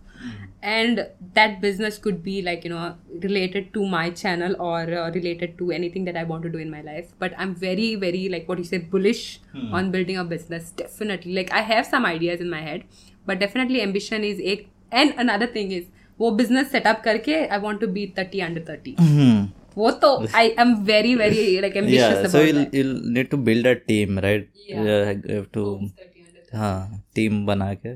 and 0.63 0.99
that 1.35 1.59
business 1.61 1.97
could 2.05 2.23
be 2.23 2.41
like 2.41 2.63
you 2.63 2.69
know 2.69 2.95
related 3.25 3.67
to 3.73 3.85
my 3.85 4.09
channel 4.21 4.55
or 4.59 4.79
uh, 5.01 5.11
related 5.11 5.57
to 5.59 5.71
anything 5.71 6.05
that 6.05 6.17
I 6.17 6.23
want 6.23 6.43
to 6.43 6.49
do 6.49 6.57
in 6.57 6.71
my 6.71 6.81
life 6.81 7.11
but 7.19 7.33
I'm 7.37 7.53
very 7.55 7.89
very 7.95 8.23
like 8.29 8.47
what 8.49 8.57
you 8.57 8.63
say 8.63 8.79
bullish 8.95 9.21
on 9.71 9.91
building 9.91 10.17
a 10.17 10.23
business 10.23 10.71
definitely 10.71 11.33
like 11.33 11.51
I 11.53 11.61
have 11.61 11.85
some 11.85 12.05
ideas 12.05 12.41
in 12.41 12.49
my 12.49 12.61
head 12.61 12.83
but 13.27 13.39
definitely 13.39 13.81
ambition 13.83 14.23
is 14.23 14.39
एक 14.55 14.65
and 15.03 15.13
another 15.25 15.47
thing 15.57 15.71
is 15.77 15.85
वो 16.19 16.31
business 16.41 16.71
setup 16.71 17.03
करके 17.03 17.39
I 17.51 17.57
want 17.67 17.79
to 17.85 17.87
be 17.99 18.07
30 18.19 18.41
under 18.49 18.61
30 18.71 18.95
Hmm. 19.03 19.45
वो 19.77 19.91
तो 20.03 20.11
I 20.41 20.45
am 20.65 20.73
very 20.85 21.13
very 21.23 21.41
like 21.67 21.75
ambitious 21.83 22.01
Yeah. 22.01 22.19
about 22.21 22.31
So 22.35 22.43
you'll 22.47 22.61
that. 22.63 22.73
you'll 22.77 22.95
need 23.17 23.29
to 23.33 23.37
build 23.49 23.67
a 23.71 23.75
team, 23.91 24.17
right? 24.27 24.47
Yeah. 24.73 24.87
You 25.27 25.35
have 25.35 25.51
to. 25.57 25.65
30 25.65 26.23
under 26.27 26.41
30. 26.41 26.57
हाँ 26.57 27.03
team 27.15 27.45
बना 27.45 27.73
के 27.85 27.93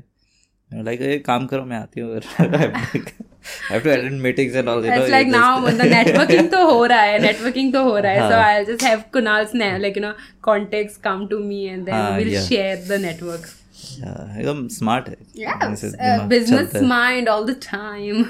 like 0.73 1.01
ये 1.01 1.17
काम 1.25 1.45
करो 1.47 1.65
मैं 1.65 1.77
आती 1.77 2.01
हूँ 2.01 2.15
have 2.15 3.79
to 3.79 3.89
attend 3.89 4.19
meetings 4.21 4.55
and 4.55 4.69
all 4.69 4.85
It's 4.89 5.11
like 5.13 5.29
now 5.33 5.51
the 5.81 5.87
networking 5.91 6.49
तो 6.51 6.65
हो 6.71 6.85
रहा 6.85 7.01
है 7.01 7.19
networking 7.19 7.71
तो 7.73 7.83
हो 7.83 7.97
रहा 7.97 8.11
है 8.11 8.19
so 8.31 8.35
हाँ. 8.35 8.49
I'll 8.55 8.67
just 8.71 8.83
have 8.87 9.05
Kunal's 9.15 9.53
na- 9.61 9.69
like 9.85 9.99
you 9.99 10.03
know 10.07 10.13
contacts 10.49 10.97
come 11.07 11.23
to 11.33 11.39
me 11.51 11.61
and 11.75 11.87
then 11.89 11.95
हाँ, 11.95 12.17
we'll 12.19 12.35
share 12.49 12.75
the 12.91 12.99
network 13.05 13.47
एकदम 13.77 14.67
स्मार्ट 14.75 15.09
है 15.09 15.15
yes 15.45 15.83
uh, 15.85 16.27
business 16.33 16.75
mind 16.91 17.31
all 17.35 17.47
the 17.51 17.57
time 17.69 18.25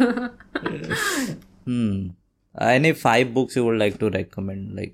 Hmm. 1.68 1.96
Any 2.56 2.92
five 3.00 3.34
books 3.34 3.56
you 3.58 3.64
would 3.66 3.78
like 3.80 3.98
to 4.04 4.10
recommend, 4.10 4.76
like 4.76 4.94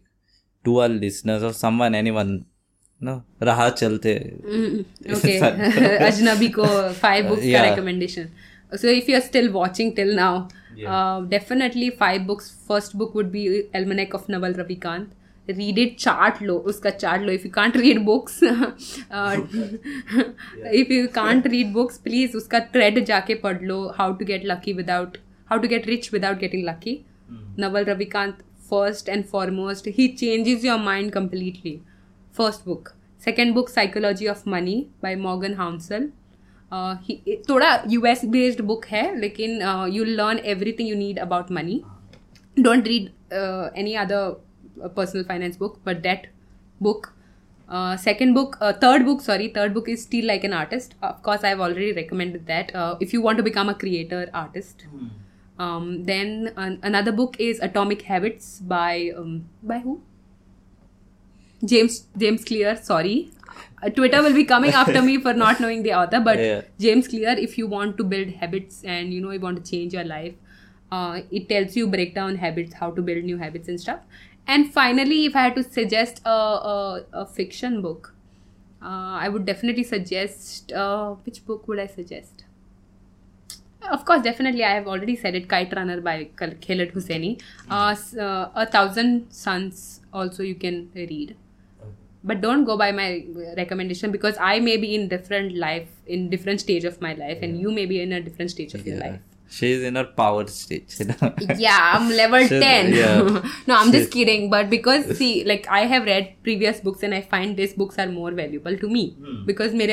to 0.66 0.78
our 0.86 0.88
listeners 0.94 1.44
or 1.50 1.52
someone, 1.58 1.96
anyone? 2.00 2.32
ना 3.02 3.24
रहा 3.44 3.70
चलते। 3.70 4.14
अजनबी 6.08 6.48
को 6.50 6.66
five 6.92 7.28
books 7.30 7.42
का 7.44 7.64
recommendation 7.70 8.30
so 8.72 8.88
if 8.88 9.10
you 9.12 9.16
are 9.16 9.22
still 9.22 9.50
watching 9.50 9.92
till 9.96 10.16
now 10.16 11.26
definitely 11.30 11.90
five 12.00 12.22
books 12.22 12.52
first 12.68 12.96
book 12.96 13.16
would 13.16 13.32
be 13.32 13.46
almanack 13.76 14.16
of 14.16 14.32
Naval 14.32 14.54
Ravikant 14.54 15.12
read 15.48 15.80
it 15.80 15.98
chart 16.00 16.42
लो 16.42 16.58
उसका 16.72 16.90
chart 16.90 17.22
low 17.22 17.32
if 17.32 17.46
you 17.46 17.52
can't 17.52 17.78
read 17.78 18.00
books 18.00 18.40
if 20.74 20.94
you 20.94 21.08
can't 21.16 21.48
read 21.48 21.72
books 21.74 21.98
please 21.98 22.38
उसका 22.38 22.60
thread 22.74 23.04
जाके 23.06 23.36
पढ़ 23.36 23.62
लो 23.62 23.80
how 23.98 24.14
to 24.14 24.26
get 24.26 24.46
lucky 24.46 24.74
without 24.74 25.18
how 25.50 25.60
to 25.60 25.68
get 25.68 25.88
rich 25.88 26.10
without 26.14 26.40
getting 26.40 26.64
lucky 26.70 27.00
Naval 27.60 27.84
Ravikant 27.84 28.38
first 28.70 29.10
and 29.10 29.24
foremost 29.26 29.88
he 29.88 30.08
changes 30.08 30.66
your 30.66 30.80
mind 30.80 31.12
completely 31.12 31.80
first 32.34 32.66
book. 32.66 32.96
Second 33.20 33.54
book, 33.54 33.70
Psychology 33.70 34.28
of 34.28 34.46
Money 34.46 34.90
by 35.02 35.16
Morgan 35.28 35.58
Housel. 35.62 36.12
थोड़ा 37.50 37.68
U 37.90 38.06
S 38.06 38.24
based 38.26 38.62
book 38.66 38.86
है 38.92 39.04
लेकिन 39.20 39.62
you 39.94 40.04
learn 40.04 40.40
everything 40.54 40.90
you 40.90 40.96
need 40.98 41.20
about 41.20 41.52
money 41.52 41.82
don't 42.60 42.88
read 42.88 43.10
any 43.80 43.94
other 44.04 44.90
personal 44.96 45.24
finance 45.24 45.58
book 45.58 45.78
but 45.86 46.02
that 46.02 46.28
book 46.82 47.08
second 47.98 48.34
book, 48.34 48.58
uh, 48.62 48.72
third 48.74 49.06
book, 49.06 49.22
sorry, 49.22 49.48
third 49.50 49.74
book 49.74 49.88
is 49.90 50.02
Steal 50.04 50.26
Like 50.28 50.44
an 50.44 50.54
Artist. 50.54 50.96
Of 51.02 51.22
course, 51.24 51.44
I've 51.44 51.60
already 51.60 51.92
recommended 51.94 52.46
that 52.48 52.74
uh, 52.76 52.98
if 53.00 53.14
you 53.14 53.22
want 53.22 53.38
to 53.38 53.44
become 53.44 53.70
a 53.70 53.74
creator 53.74 54.30
artist. 54.34 54.84
Hmm. 54.90 55.08
Um, 55.60 56.04
then 56.04 56.52
another 56.84 57.12
book 57.12 57.36
is 57.40 57.60
Atomic 57.60 58.04
Habits 58.04 58.60
by 58.60 59.12
um, 59.16 59.46
by 59.64 59.80
who? 59.80 60.02
James 61.72 61.96
james 62.24 62.44
clear 62.46 62.76
sorry 62.76 63.32
uh, 63.84 63.90
twitter 63.90 64.22
will 64.22 64.34
be 64.34 64.44
coming 64.46 64.72
after 64.82 65.02
me 65.02 65.18
for 65.26 65.34
not 65.34 65.60
knowing 65.60 65.84
the 65.84 65.94
author 65.94 66.20
but 66.20 66.40
Yeah. 66.40 66.62
James 66.80 67.08
Clear, 67.08 67.30
if 67.48 67.58
you 67.58 67.68
want 67.68 67.98
to 67.98 68.04
build 68.04 68.30
habits 68.42 68.84
and 68.84 69.14
you 69.14 69.22
know 69.22 69.32
you 69.32 69.40
want 69.40 69.58
to 69.64 69.72
change 69.72 69.94
your 69.94 70.04
life, 70.04 70.34
uh, 70.92 71.22
it 71.32 71.48
tells 71.50 71.76
you 71.78 71.88
break 71.88 72.14
down 72.16 72.36
habits, 72.38 72.74
how 72.74 72.90
to 72.92 73.02
build 73.02 73.24
new 73.24 73.38
habits 73.38 73.70
and 73.70 73.80
stuff. 73.80 74.00
And 74.48 74.74
finally, 74.74 75.26
if 75.26 75.36
I 75.36 75.44
had 75.44 75.56
to 75.56 75.64
suggest 75.64 76.22
a, 76.26 76.30
a, 76.30 77.06
a 77.14 77.26
fiction 77.26 77.82
book, 77.82 78.14
uh, 78.82 79.14
I 79.26 79.30
would 79.30 79.46
definitely 79.46 79.84
suggest 79.84 80.72
uh, 80.74 81.12
which 81.26 81.46
book 81.46 81.68
would 81.68 81.80
I 81.80 81.88
suggest? 81.88 82.44
Of 83.92 84.06
course, 84.06 84.22
definitely, 84.24 84.64
I 84.64 84.74
have 84.76 84.88
already 84.88 85.16
said 85.16 85.36
it. 85.36 85.50
Kite 85.50 85.74
Runner 85.76 86.00
by 86.00 86.30
Khal- 86.38 86.60
Khaled 86.66 86.94
Hosseini. 86.94 87.42
Uh, 87.70 87.96
uh, 88.20 88.50
a 88.56 88.66
Thousand 88.66 89.28
Suns 89.32 90.00
also 90.14 90.42
you 90.44 90.56
can 90.56 90.90
read 90.96 91.36
but 92.24 92.42
don't 92.42 92.64
go 92.64 92.78
by 92.78 92.92
my 92.92 93.26
recommendation 93.58 94.12
because 94.12 94.38
i 94.40 94.60
may 94.60 94.78
be 94.78 94.96
in 94.96 95.08
different 95.08 95.56
life 95.56 95.90
in 96.08 96.30
different 96.30 96.62
stage 96.62 96.84
of 96.86 97.00
my 97.02 97.14
life 97.14 97.38
yeah. 97.40 97.46
and 97.46 97.60
you 97.60 97.72
may 97.72 97.86
be 97.86 98.02
in 98.02 98.14
a 98.14 98.22
different 98.22 98.52
stage 98.52 98.74
of 98.74 98.86
yeah. 98.86 98.94
your 98.94 99.02
life 99.04 99.20
she's 99.50 99.84
in 99.84 99.96
her 99.96 100.06
power 100.06 100.48
stage 100.48 100.96
yeah 101.58 101.92
i'm 101.94 102.10
level 102.10 102.40
she's, 102.40 102.50
10 102.50 102.94
yeah. 102.94 103.22
no 103.68 103.76
i'm 103.76 103.92
she's... 103.92 104.02
just 104.02 104.12
kidding 104.12 104.50
but 104.50 104.70
because 104.70 105.18
see 105.18 105.44
like 105.44 105.68
i 105.70 105.82
have 105.82 106.06
read 106.06 106.34
previous 106.44 106.80
books 106.80 107.04
and 107.04 107.14
i 107.14 107.22
find 107.22 107.58
these 107.58 107.74
books 107.74 108.00
are 108.00 108.08
more 108.08 108.32
valuable 108.32 108.78
to 108.78 108.88
me 108.88 109.12
hmm. 109.12 109.46
because 109.46 109.74
my 109.74 109.86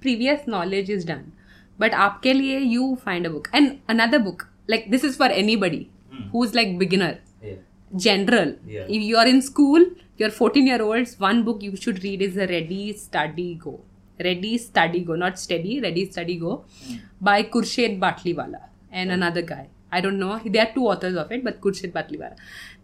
previous 0.00 0.46
knowledge 0.46 0.90
is 0.90 1.04
done. 1.04 1.32
But 1.78 1.92
aapke 1.92 2.32
liye 2.40 2.66
you 2.74 2.96
find 2.96 3.26
a 3.26 3.30
book. 3.30 3.48
And 3.52 3.80
another 3.88 4.18
book 4.18 4.48
like 4.66 4.90
this 4.90 5.04
is 5.04 5.16
for 5.16 5.26
anybody 5.26 5.90
hmm. 6.10 6.28
who's 6.32 6.54
like 6.54 6.78
beginner. 6.78 7.18
Yeah. 7.42 7.58
general. 8.04 8.50
If 8.66 9.02
you 9.08 9.16
are 9.16 9.26
in 9.26 9.40
school 9.40 9.84
you're 10.18 10.30
14 10.30 10.66
year 10.66 10.82
olds 10.82 11.18
one 11.18 11.44
book 11.44 11.62
you 11.62 11.76
should 11.76 12.02
read 12.04 12.22
is 12.22 12.36
a 12.36 12.46
ready 12.46 12.92
study 12.92 13.54
go 13.54 13.80
Ready 14.22 14.58
Study 14.58 15.00
Go, 15.00 15.14
not 15.14 15.38
Steady, 15.38 15.80
Ready 15.80 16.10
Study 16.10 16.36
Go, 16.36 16.64
hmm. 16.86 16.96
by 17.20 17.42
Khurshed 17.42 17.98
Batliwala 18.00 18.60
and 18.90 19.10
hmm. 19.10 19.14
another 19.14 19.42
guy. 19.42 19.68
I 19.90 20.00
don't 20.00 20.18
know. 20.18 20.40
There 20.44 20.66
are 20.66 20.74
two 20.74 20.86
authors 20.86 21.16
of 21.16 21.32
it, 21.32 21.44
but 21.44 21.60
Khurshed 21.60 21.92
Batliwala. 21.92 22.36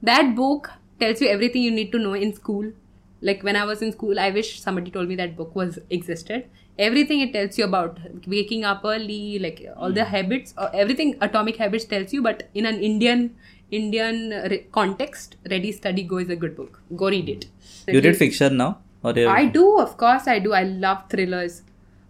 That 0.02 0.34
book 0.34 0.70
tells 1.00 1.20
you 1.20 1.28
everything 1.28 1.62
you 1.62 1.70
need 1.70 1.92
to 1.92 1.98
know 1.98 2.14
in 2.14 2.32
school. 2.34 2.72
Like 3.20 3.42
when 3.42 3.56
I 3.56 3.64
was 3.64 3.82
in 3.82 3.92
school, 3.92 4.20
I 4.20 4.30
wish 4.30 4.60
somebody 4.60 4.90
told 4.90 5.08
me 5.08 5.16
that 5.16 5.36
book 5.36 5.54
was 5.54 5.78
existed. 5.90 6.48
Everything 6.78 7.20
it 7.20 7.32
tells 7.32 7.56
you 7.56 7.64
about 7.64 7.98
waking 8.26 8.64
up 8.64 8.82
early, 8.84 9.38
like 9.38 9.64
all 9.76 9.92
the 9.92 10.04
hmm. 10.04 10.10
habits, 10.10 10.54
uh, 10.56 10.70
everything 10.72 11.16
Atomic 11.20 11.56
Habits 11.56 11.84
tells 11.84 12.12
you, 12.12 12.22
but 12.22 12.48
in 12.54 12.66
an 12.66 12.80
Indian 12.80 13.36
Indian 13.78 14.30
re- 14.50 14.66
context, 14.72 15.36
Ready 15.50 15.72
Study 15.72 16.02
Go 16.02 16.18
is 16.18 16.30
a 16.30 16.36
good 16.36 16.56
book. 16.56 16.80
Go 16.96 17.08
read 17.08 17.28
it. 17.28 17.46
You 17.88 18.00
read 18.00 18.16
fiction 18.16 18.56
now? 18.56 18.78
Or 19.02 19.12
you- 19.12 19.28
I 19.28 19.46
do, 19.46 19.78
of 19.78 19.96
course, 20.02 20.28
I 20.34 20.38
do. 20.38 20.52
I 20.52 20.64
love 20.64 21.04
thrillers. 21.14 21.62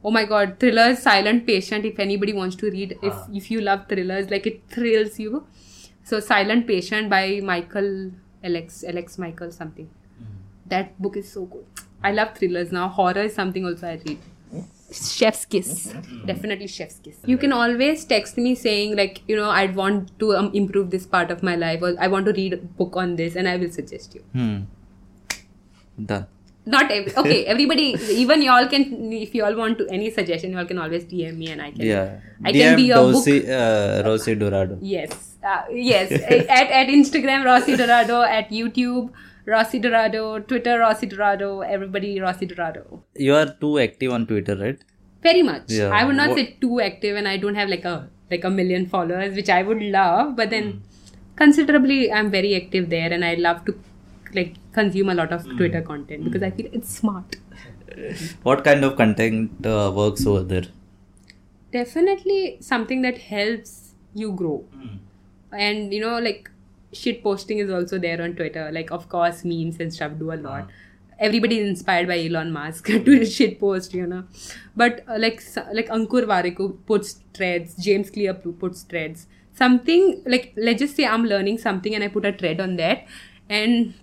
Oh 0.02 0.10
my 0.10 0.24
god, 0.32 0.58
thrillers, 0.60 0.98
Silent 0.98 1.46
Patient. 1.46 1.86
If 1.90 1.98
anybody 1.98 2.34
wants 2.40 2.56
to 2.62 2.70
read, 2.70 2.98
if 3.02 3.14
ah. 3.14 3.26
if 3.40 3.50
you 3.50 3.62
love 3.68 3.86
thrillers, 3.92 4.30
like 4.34 4.48
it 4.50 4.60
thrills 4.74 5.18
you. 5.18 5.46
So, 6.10 6.20
Silent 6.20 6.66
Patient 6.66 7.08
by 7.14 7.40
Michael 7.52 7.90
Alex 8.50 8.84
Alex 8.92 9.18
Michael 9.24 9.54
something. 9.60 9.88
Hmm. 10.18 10.34
That 10.74 10.92
book 11.06 11.16
is 11.22 11.32
so 11.36 11.46
good. 11.54 11.86
I 12.02 12.12
love 12.12 12.34
thrillers 12.38 12.76
now. 12.78 12.88
Horror 12.98 13.26
is 13.30 13.34
something 13.34 13.64
also 13.70 13.88
I 13.92 14.00
read. 14.06 14.18
Chef's 14.94 15.44
kiss, 15.44 15.92
definitely 16.26 16.66
chef's 16.68 16.98
kiss. 16.98 17.16
You 17.26 17.36
can 17.38 17.52
always 17.52 18.04
text 18.04 18.36
me 18.38 18.54
saying 18.54 18.96
like 18.96 19.22
you 19.28 19.36
know 19.36 19.50
I'd 19.50 19.74
want 19.76 20.18
to 20.20 20.34
um, 20.36 20.50
improve 20.54 20.90
this 20.90 21.06
part 21.06 21.30
of 21.30 21.42
my 21.42 21.56
life 21.56 21.82
or 21.82 21.94
I 21.98 22.08
want 22.08 22.26
to 22.26 22.32
read 22.32 22.52
a 22.52 22.58
book 22.82 22.96
on 22.96 23.16
this 23.16 23.34
and 23.36 23.48
I 23.48 23.56
will 23.56 23.70
suggest 23.70 24.14
you 24.14 24.22
Hmm. 24.32 24.56
Done. 26.12 26.26
not 26.66 26.90
every, 26.90 27.12
okay 27.20 27.44
everybody 27.52 27.82
even 28.20 28.40
y'all 28.42 28.66
can 28.66 28.84
if 29.16 29.34
y'all 29.38 29.54
want 29.56 29.76
to 29.80 29.84
any 29.96 30.06
suggestion 30.10 30.52
y'all 30.56 30.64
can 30.70 30.78
always 30.84 31.04
dm 31.10 31.36
me 31.42 31.50
and 31.54 31.60
i 31.64 31.70
can 31.70 31.82
Yeah. 31.88 32.20
i 32.42 32.52
DM 32.52 32.62
can 32.62 32.76
be 32.78 32.84
your 32.90 33.02
book 33.02 33.14
Rossy, 33.16 33.34
uh, 33.56 34.02
Rossy 34.06 34.34
Dourado. 34.42 34.78
yes 34.80 35.36
uh, 35.50 35.62
yes 35.70 36.10
at, 36.58 36.70
at 36.80 36.88
instagram 36.94 37.44
Rossy 37.50 37.76
Dourado 37.82 38.18
at 38.38 38.48
youtube 38.60 39.10
Rossy 39.52 39.78
Dourado 39.84 40.22
twitter 40.48 40.78
Rossy 40.78 41.06
Dourado 41.12 41.48
everybody 41.76 42.18
Rossy 42.20 42.46
Dourado 42.50 42.82
You 43.16 43.34
are 43.34 43.46
too 43.60 43.78
active 43.78 44.12
on 44.12 44.26
Twitter, 44.26 44.56
right? 44.56 44.78
very 45.26 45.42
much 45.48 45.70
Yeah. 45.74 45.90
i 45.98 46.04
would 46.06 46.16
not 46.16 46.30
What- 46.30 46.38
say 46.38 46.56
too 46.62 46.80
active 46.86 47.16
and 47.18 47.26
i 47.28 47.36
don't 47.42 47.54
have 47.60 47.70
like 47.74 47.84
a 47.90 47.94
like 48.32 48.42
a 48.48 48.50
million 48.56 48.82
followers 48.94 49.34
which 49.38 49.50
i 49.54 49.62
would 49.68 49.82
love 49.94 50.34
but 50.40 50.50
then 50.54 50.66
considerably 51.42 51.98
i'm 52.12 52.30
very 52.34 52.50
active 52.58 52.90
there 52.90 53.10
and 53.16 53.24
i 53.28 53.34
love 53.46 53.64
to 53.68 53.74
like 54.38 54.52
consume 54.78 55.08
a 55.14 55.16
lot 55.20 55.32
of 55.36 55.46
twitter 55.60 55.80
content 55.92 56.24
because 56.26 56.42
i 56.48 56.50
feel 56.58 56.68
it's 56.80 56.92
smart 57.00 57.36
What 58.48 58.64
kind 58.68 58.84
of 58.84 58.96
content 59.00 59.66
uh, 59.72 59.90
works 60.00 60.26
over 60.26 60.42
there? 60.52 60.64
definitely 61.72 62.58
something 62.60 63.02
that 63.02 63.18
helps 63.18 63.94
you 64.14 64.32
grow 64.32 64.64
and 65.52 65.92
you 65.92 66.00
know 66.00 66.18
like 66.18 66.50
shit 66.94 67.22
posting 67.22 67.58
is 67.58 67.70
also 67.70 67.98
there 67.98 68.20
on 68.22 68.34
twitter. 68.34 68.70
Like 68.72 68.90
of 68.90 69.08
course 69.08 69.44
memes 69.44 69.78
and 69.80 69.92
stuff 69.92 70.12
do 70.18 70.30
a 70.30 70.34
uh-huh. 70.34 70.42
lot. 70.42 70.70
Everybody 71.18 71.58
is 71.58 71.68
inspired 71.68 72.08
by 72.08 72.18
elon 72.24 72.52
musk 72.52 72.86
to 73.08 73.24
shit 73.24 73.60
post 73.60 73.94
you 73.94 74.06
know. 74.06 74.24
But 74.76 75.04
uh, 75.08 75.18
like 75.18 75.42
like 75.72 75.88
Ankur 75.88 76.24
Warikoo 76.32 76.78
puts 76.86 77.20
threads 77.32 77.76
james 77.76 78.10
clear 78.10 78.34
puts 78.34 78.82
threads. 78.82 79.26
Something 79.52 80.22
like 80.26 80.52
let's 80.56 80.80
just 80.80 80.96
say 80.96 81.06
i'm 81.06 81.24
learning 81.24 81.58
something 81.58 81.94
and 81.94 82.02
i 82.02 82.08
put 82.08 82.24
a 82.24 82.32
thread 82.32 82.60
on 82.60 82.74
that 82.76 83.06
and 83.48 83.94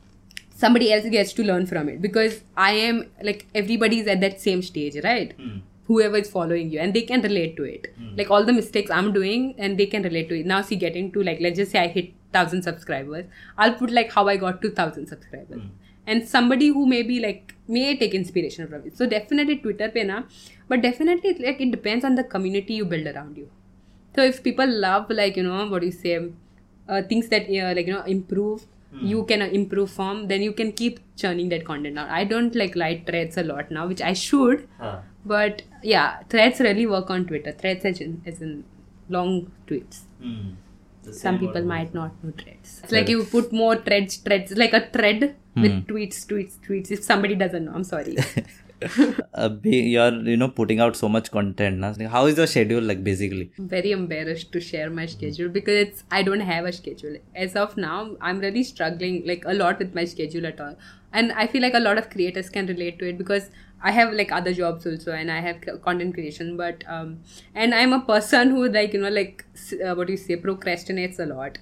somebody 0.62 0.94
else 0.94 1.10
gets 1.10 1.34
to 1.34 1.44
learn 1.50 1.66
from 1.72 1.90
it 1.90 2.02
because 2.06 2.40
i 2.68 2.72
am 2.88 3.04
like 3.30 3.46
everybody's 3.62 4.08
at 4.08 4.22
that 4.22 4.40
same 4.40 4.62
stage 4.62 4.98
right? 5.04 5.34
Hmm. 5.38 5.60
Whoever 5.86 6.18
is 6.18 6.30
following 6.30 6.70
you 6.72 6.80
and 6.80 6.94
they 6.94 7.02
can 7.02 7.22
relate 7.22 7.58
to 7.58 7.64
it. 7.64 7.88
Hmm. 7.98 8.16
Like 8.16 8.30
all 8.32 8.46
the 8.50 8.54
mistakes 8.54 8.92
i'm 8.92 9.12
doing 9.12 9.56
and 9.58 9.78
they 9.78 9.88
can 9.94 10.04
relate 10.04 10.30
to 10.30 10.40
it. 10.40 10.46
Now 10.46 10.62
see 10.62 10.78
getting 10.84 11.12
to 11.14 11.24
like 11.24 11.42
let's 11.42 11.58
just 11.58 11.72
say 11.72 11.80
i 11.80 11.88
hit 11.88 12.14
1000 12.34 12.64
subscribers. 12.64 13.26
I'll 13.58 13.74
put 13.74 13.92
like 13.92 14.12
how 14.12 14.28
i 14.28 14.38
got 14.38 14.62
to 14.62 14.70
1000 14.70 15.08
subscribers. 15.08 15.62
And 16.08 16.28
somebody 16.28 16.68
who 16.68 16.86
may 16.88 17.04
be 17.04 17.20
like 17.20 17.56
may 17.68 17.96
take 17.98 18.14
inspiration 18.14 18.68
from 18.68 18.86
it. 18.88 18.98
So 18.98 19.06
definitely 19.06 19.58
twitter 19.58 19.90
pe 19.90 20.04
na. 20.04 20.24
But 20.68 20.82
definitely 20.82 21.34
like 21.46 21.62
it 21.62 21.72
depends 21.72 22.06
on 22.06 22.16
the 22.16 22.24
community 22.24 22.74
you 22.76 22.86
build 22.86 23.08
around 23.08 23.38
you. 23.38 23.50
So 24.16 24.24
if 24.24 24.44
people 24.44 24.68
love 24.68 25.10
like 25.10 25.38
you 25.38 25.44
know 25.44 25.68
what 25.68 25.82
do 25.82 25.88
you 25.88 25.92
say 25.92 26.30
uh, 26.90 27.02
things 27.04 27.30
that 27.30 27.44
uh, 27.50 27.74
like 27.76 27.88
you 27.88 27.94
know 27.94 28.04
improve 28.04 28.66
you 29.02 29.24
can 29.26 29.42
uh, 29.42 29.46
improve 29.46 29.90
from 29.90 30.28
then 30.28 30.42
you 30.42 30.52
can 30.52 30.72
keep 30.74 31.00
churning 31.16 31.48
that 31.50 31.66
content. 31.66 31.98
Out 32.00 32.10
i 32.10 32.24
don't 32.24 32.56
like 32.56 32.76
light 32.76 33.06
threads 33.06 33.38
a 33.38 33.44
lot 33.44 33.72
now 33.72 33.88
which 33.88 34.02
i 34.02 34.14
should. 34.14 34.68
But 35.24 35.62
yeah 35.84 36.24
threads 36.30 36.60
really 36.60 36.86
work 36.88 37.10
on 37.10 37.26
twitter. 37.26 37.52
Threads 37.52 37.86
as 37.86 38.02
in, 38.02 38.22
as 38.26 38.42
in 38.42 38.64
long 39.10 39.52
tweets 39.68 40.02
some 41.12 41.40
people 41.40 41.64
might 41.64 41.94
not 41.94 42.12
know 42.24 42.32
threads. 42.32 42.82
It's 42.84 42.92
like 42.92 43.10
you 43.10 43.24
put 43.24 43.52
more 43.52 43.76
threads 43.76 44.18
threads 44.18 44.52
like 44.56 44.74
a 44.74 44.88
thread 44.88 45.36
with 45.56 45.88
tweets 45.88 46.26
tweets 46.26 46.58
tweets. 46.66 46.92
If 46.92 47.04
somebody 47.04 47.36
doesn't 47.36 47.66
know 47.66 47.74
i'm 47.74 47.84
sorry 47.84 48.16
uh, 49.34 49.50
be, 49.50 49.78
you're 49.78 50.14
you 50.24 50.38
know 50.38 50.48
putting 50.48 50.80
out 50.80 50.96
so 50.96 51.08
much 51.08 51.32
content 51.32 51.78
now. 51.78 51.94
how 52.10 52.26
is 52.26 52.38
your 52.38 52.48
schedule 52.48 52.82
like 52.82 53.04
basically 53.04 53.52
I'm 53.58 53.68
very 53.68 53.92
embarrassed 53.92 54.52
to 54.54 54.60
share 54.60 54.90
my 54.90 55.06
schedule 55.06 55.50
because 55.50 55.88
it's 55.88 56.04
I 56.12 56.24
don't 56.24 56.40
have 56.40 56.66
a 56.66 56.72
schedule. 56.72 57.18
As 57.36 57.56
of 57.56 57.78
now, 57.78 58.16
I'm 58.22 58.40
really 58.40 58.64
struggling 58.64 59.24
like 59.26 59.44
a 59.46 59.54
lot 59.54 59.80
with 59.80 59.94
my 59.94 60.06
schedule 60.06 60.46
at 60.46 60.60
all. 60.60 60.76
And 61.14 61.32
I 61.34 61.48
feel 61.48 61.62
like 61.62 61.74
a 61.74 61.80
lot 61.80 61.98
of 61.98 62.10
creators 62.10 62.50
can 62.50 62.68
relate 62.68 62.98
to 63.00 63.10
it 63.10 63.18
because 63.18 63.50
I 63.84 63.92
have 63.92 64.14
like 64.14 64.32
other 64.32 64.54
jobs 64.54 64.86
also 64.86 65.12
and 65.12 65.32
I 65.32 65.40
have 65.42 65.62
content 65.84 66.14
creation 66.14 66.56
but 66.58 66.84
um 66.88 67.20
and 67.56 67.74
I'm 67.74 67.94
a 67.94 68.02
person 68.02 68.52
who 68.52 68.68
like 68.70 68.94
you 68.94 69.02
know 69.02 69.10
like 69.10 69.46
uh, 69.86 69.96
what 69.96 70.08
do 70.08 70.14
you 70.14 70.18
say 70.18 70.38
procrastinates 70.38 71.20
a 71.20 71.26
lot. 71.26 71.58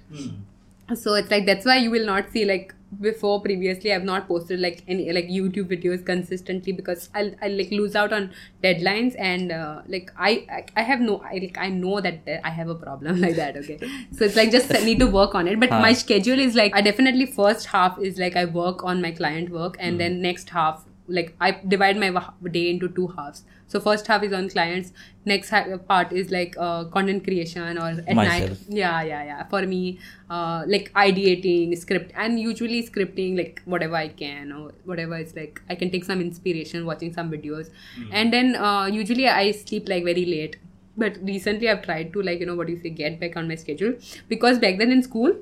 So 0.94 1.14
it's 1.14 1.30
like 1.30 1.46
that's 1.46 1.66
why 1.66 1.76
you 1.76 1.90
will 1.90 2.06
not 2.06 2.30
see 2.30 2.44
like 2.44 2.74
before 2.98 3.40
previously 3.40 3.92
I've 3.92 4.04
not 4.04 4.26
posted 4.26 4.60
like 4.60 4.82
any 4.88 5.12
like 5.12 5.28
YouTube 5.28 5.68
videos 5.68 6.04
consistently 6.04 6.72
because 6.72 7.08
I'll, 7.14 7.30
I'll 7.40 7.56
like 7.56 7.70
lose 7.70 7.94
out 7.94 8.12
on 8.12 8.32
deadlines 8.64 9.14
and 9.18 9.52
uh, 9.52 9.82
like 9.86 10.10
I, 10.16 10.44
I 10.50 10.64
I 10.76 10.82
have 10.82 11.00
no 11.00 11.18
I 11.18 11.34
like 11.34 11.56
I 11.58 11.68
know 11.68 12.00
that 12.00 12.26
I 12.44 12.50
have 12.50 12.68
a 12.68 12.74
problem 12.74 13.20
like 13.26 13.36
that 13.36 13.56
okay? 13.58 13.78
So 14.12 14.24
it's 14.24 14.36
like 14.36 14.50
just 14.50 14.70
need 14.84 14.98
to 14.98 15.06
work 15.06 15.34
on 15.34 15.46
it. 15.46 15.60
But 15.60 15.70
my 15.70 15.92
schedule 15.92 16.38
is 16.38 16.54
like 16.54 16.74
I 16.74 16.80
definitely 16.80 17.26
first 17.26 17.66
half 17.66 17.98
is 17.98 18.18
like 18.18 18.36
I 18.36 18.44
work 18.44 18.82
on 18.82 19.00
my 19.00 19.12
client 19.12 19.50
work 19.50 19.76
and 19.78 20.00
then 20.00 20.20
next 20.20 20.50
half 20.50 20.84
like 21.10 21.34
I 21.40 21.52
divide 21.68 21.96
my 21.98 22.10
day 22.50 22.70
into 22.70 22.88
two 22.88 23.08
halves. 23.08 23.44
So 23.66 23.80
first 23.80 24.06
half 24.06 24.22
is 24.22 24.32
on 24.32 24.48
clients. 24.48 24.92
Next 25.24 25.50
ha- 25.50 25.76
part 25.88 26.12
is 26.12 26.30
like 26.30 26.56
uh, 26.58 26.84
content 26.84 27.24
creation 27.24 27.78
or 27.78 27.88
at 28.06 28.18
night. 28.24 28.50
Yeah, 28.68 29.02
yeah, 29.02 29.24
yeah. 29.24 29.44
For 29.48 29.62
me, 29.66 29.98
uh, 30.28 30.64
like 30.66 30.92
ideating, 30.94 31.76
script, 31.78 32.12
and 32.16 32.40
usually 32.40 32.82
scripting 32.88 33.36
like 33.36 33.62
whatever 33.64 33.96
I 33.96 34.08
can 34.08 34.52
or 34.52 34.72
whatever 34.84 35.16
it's 35.16 35.36
like. 35.36 35.60
I 35.68 35.74
can 35.76 35.90
take 35.90 36.04
some 36.04 36.20
inspiration 36.20 36.86
watching 36.86 37.12
some 37.12 37.30
videos, 37.30 37.70
and 38.10 38.32
then 38.32 38.56
uh, 38.56 38.86
usually 38.86 39.28
I 39.28 39.52
sleep 39.52 39.88
like 39.88 40.04
very 40.04 40.24
late. 40.26 40.56
But 40.96 41.18
recently 41.22 41.68
I've 41.68 41.82
tried 41.82 42.12
to 42.14 42.22
like 42.22 42.40
you 42.40 42.46
know 42.46 42.54
what 42.56 42.66
do 42.66 42.72
you 42.74 42.80
say 42.80 42.90
get 42.90 43.20
back 43.20 43.36
on 43.36 43.48
my 43.48 43.54
schedule 43.54 43.94
because 44.28 44.58
back 44.58 44.78
then 44.78 44.90
in 44.92 45.02
school 45.02 45.34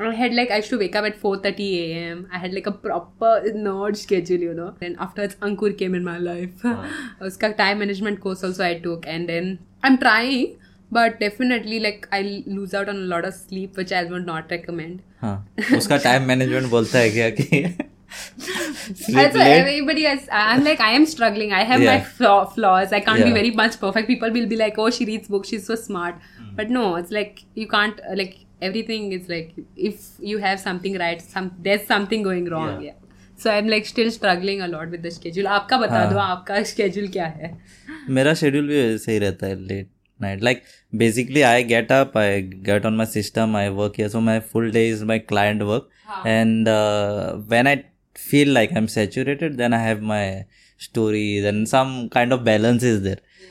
I 0.00 0.12
had 0.14 0.34
like 0.34 0.50
I 0.50 0.56
used 0.60 0.68
to 0.70 0.78
wake 0.78 0.96
up 1.00 1.06
at 1.08 1.14
4:30 1.20 1.66
a.m. 1.82 2.18
I 2.32 2.38
had 2.38 2.52
like 2.56 2.66
a 2.66 2.72
proper 2.86 3.30
nerd 3.66 3.96
schedule, 3.96 4.42
you 4.46 4.52
know. 4.58 4.66
Then 4.80 4.96
afterwards, 5.06 5.36
Ankur 5.48 5.70
came 5.78 5.94
in 5.94 6.04
my 6.08 6.18
life. 6.18 6.66
Uska 7.30 7.50
time 7.60 7.78
management 7.84 8.20
course 8.26 8.44
also 8.44 8.64
I 8.66 8.74
took, 8.86 9.06
and 9.14 9.28
then 9.34 9.48
I'm 9.82 9.96
trying, 10.04 10.44
but 10.98 11.18
definitely 11.20 11.80
like 11.86 12.06
I 12.12 12.20
lose 12.58 12.74
out 12.74 12.90
on 12.94 12.96
a 12.96 13.08
lot 13.14 13.24
of 13.24 13.34
sleep, 13.40 13.76
which 13.82 13.92
I 13.92 14.04
would 14.14 14.26
not 14.34 14.50
recommend. 14.58 15.02
हाँ 15.20 15.34
उसका 15.76 15.96
time 16.08 16.26
management 16.28 16.68
बोलता 16.70 16.98
है 16.98 17.10
क्या 17.10 17.28
कि 17.40 17.64
sleep 18.16 19.16
also, 19.18 19.38
late 19.38 19.52
everybody 19.60 20.02
has. 20.08 20.26
I'm 20.40 20.64
like 20.64 20.80
I 20.80 20.90
am 20.98 21.06
struggling. 21.12 21.52
I 21.52 21.62
have 21.70 21.80
my 21.80 21.94
Yeah. 21.96 22.04
flaw, 22.18 22.36
flaws. 22.56 22.92
I 22.98 23.00
can't 23.06 23.24
be 23.24 23.30
Yeah. 23.30 23.38
very 23.38 23.50
much 23.60 23.78
perfect. 23.84 24.08
People 24.12 24.36
will 24.38 24.50
be 24.52 24.58
like, 24.62 24.78
"Oh, 24.84 24.90
she 24.98 25.06
reads 25.12 25.32
books. 25.36 25.54
She's 25.54 25.66
so 25.72 25.78
smart." 25.86 26.20
But 26.60 26.70
no, 26.76 26.84
it's 27.00 27.16
like 27.20 27.40
you 27.62 27.66
can't 27.76 28.04
uh, 28.10 28.18
like 28.22 28.36
everything 28.61 29.11
is 29.11 29.29
like 29.29 29.53
if 29.75 30.09
you 30.31 30.37
have 30.47 30.59
something 30.59 30.97
right 31.03 31.21
some 31.21 31.51
there's 31.69 31.87
something 31.93 32.23
going 32.23 32.49
wrong 32.55 32.73
yeah, 32.73 32.91
yeah. 32.91 33.15
so 33.37 33.51
i'm 33.51 33.71
like 33.75 33.85
still 33.85 34.11
struggling 34.11 34.61
a 34.61 34.67
lot 34.67 34.89
with 34.89 35.01
the 35.07 35.11
schedule 35.19 35.49
aapka 35.55 35.81
bata 35.85 36.03
do 36.11 36.21
aapka 36.25 36.61
schedule 36.73 37.09
kya 37.17 37.31
hai 37.39 37.55
mera 38.19 38.37
schedule 38.43 38.69
bhi 38.73 38.77
भी 38.77 38.93
ऐसे 38.93 39.11
ही 39.11 39.19
रहता 39.25 39.47
है 39.47 39.57
night. 40.21 40.41
Like 40.41 40.63
basically, 40.95 41.43
I 41.43 41.61
get 41.63 41.91
up, 41.91 42.15
I 42.15 42.41
get 42.41 42.85
on 42.85 42.95
my 42.95 43.05
system, 43.05 43.55
I 43.55 43.69
work 43.69 43.97
here. 43.97 44.09
So 44.09 44.21
my 44.21 44.39
full 44.39 44.69
day 44.69 44.87
is 44.89 45.03
my 45.03 45.19
client 45.19 45.65
work. 45.65 45.89
Huh. 46.05 46.21
And 46.25 46.67
uh, 46.67 47.37
when 47.53 47.67
I 47.67 47.85
feel 48.15 48.49
like 48.49 48.71
I'm 48.75 48.87
saturated, 48.87 49.57
then 49.57 49.73
I 49.73 49.79
have 49.79 50.01
my 50.01 50.45
story. 50.77 51.39
Then 51.39 51.65
some 51.65 52.09
kind 52.09 52.31
of 52.31 52.43
balance 52.43 52.83
is 52.83 53.01
there. 53.01 53.21
Yeah. 53.41 53.50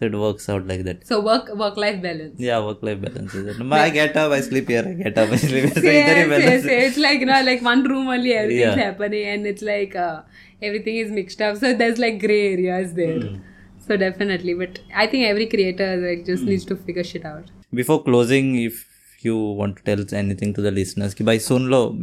So 0.00 0.06
it 0.06 0.14
works 0.24 0.48
out 0.54 0.66
like 0.72 0.82
that 0.88 1.06
So 1.06 1.20
work 1.28 1.48
work 1.62 1.76
life 1.84 2.00
balance. 2.04 2.40
yeah 2.48 2.58
work 2.68 2.82
life 2.88 3.00
balance 3.02 3.34
is 3.40 3.46
it 3.54 3.60
i 3.80 3.90
get 3.98 4.16
up 4.24 4.32
i 4.32 4.40
sleep 4.48 4.68
here 4.74 4.84
i 4.90 4.94
get 5.02 5.18
up 5.24 5.30
i 5.36 5.36
sleep 5.36 5.64
here 5.66 5.74
so 5.74 5.80
Yes, 5.82 6.28
yes, 6.28 6.64
yes. 6.64 6.88
It's 6.88 6.98
like 7.06 7.20
you 7.20 7.26
know, 7.26 7.42
like 7.50 7.62
one 7.70 7.84
room 7.92 8.08
only 8.16 8.32
everything's 8.42 8.76
Yeah. 8.76 8.84
happening, 8.86 9.24
and 9.34 9.46
it's 9.52 9.62
like 9.70 9.94
uh, 9.96 10.22
everything 10.62 10.96
is 11.04 11.10
mixed 11.20 11.40
up. 11.48 11.56
So 11.62 11.72
there's 11.82 11.98
like 12.06 12.18
gray 12.26 12.40
areas 12.54 12.94
there. 12.94 13.20
Hmm. 13.20 13.36
So 13.86 13.96
definitely, 13.96 14.54
but 14.54 14.78
I 14.94 15.06
think 15.06 15.24
every 15.26 15.46
creator 15.54 15.88
like 16.06 16.24
just 16.26 16.44
needs 16.44 16.64
to 16.72 16.76
figure 16.88 17.04
shit 17.12 17.24
out. 17.24 17.50
before 17.78 18.02
closing 18.04 18.48
if 18.62 18.78
you 19.24 19.36
want 19.36 19.76
to 19.76 19.82
tell 19.82 20.18
anything 20.18 20.52
to 20.54 20.62
the 20.66 20.70
listeners 20.76 21.14
ki 21.18 21.24
bhai 21.28 21.36
sun 21.46 21.66
lo 21.72 21.80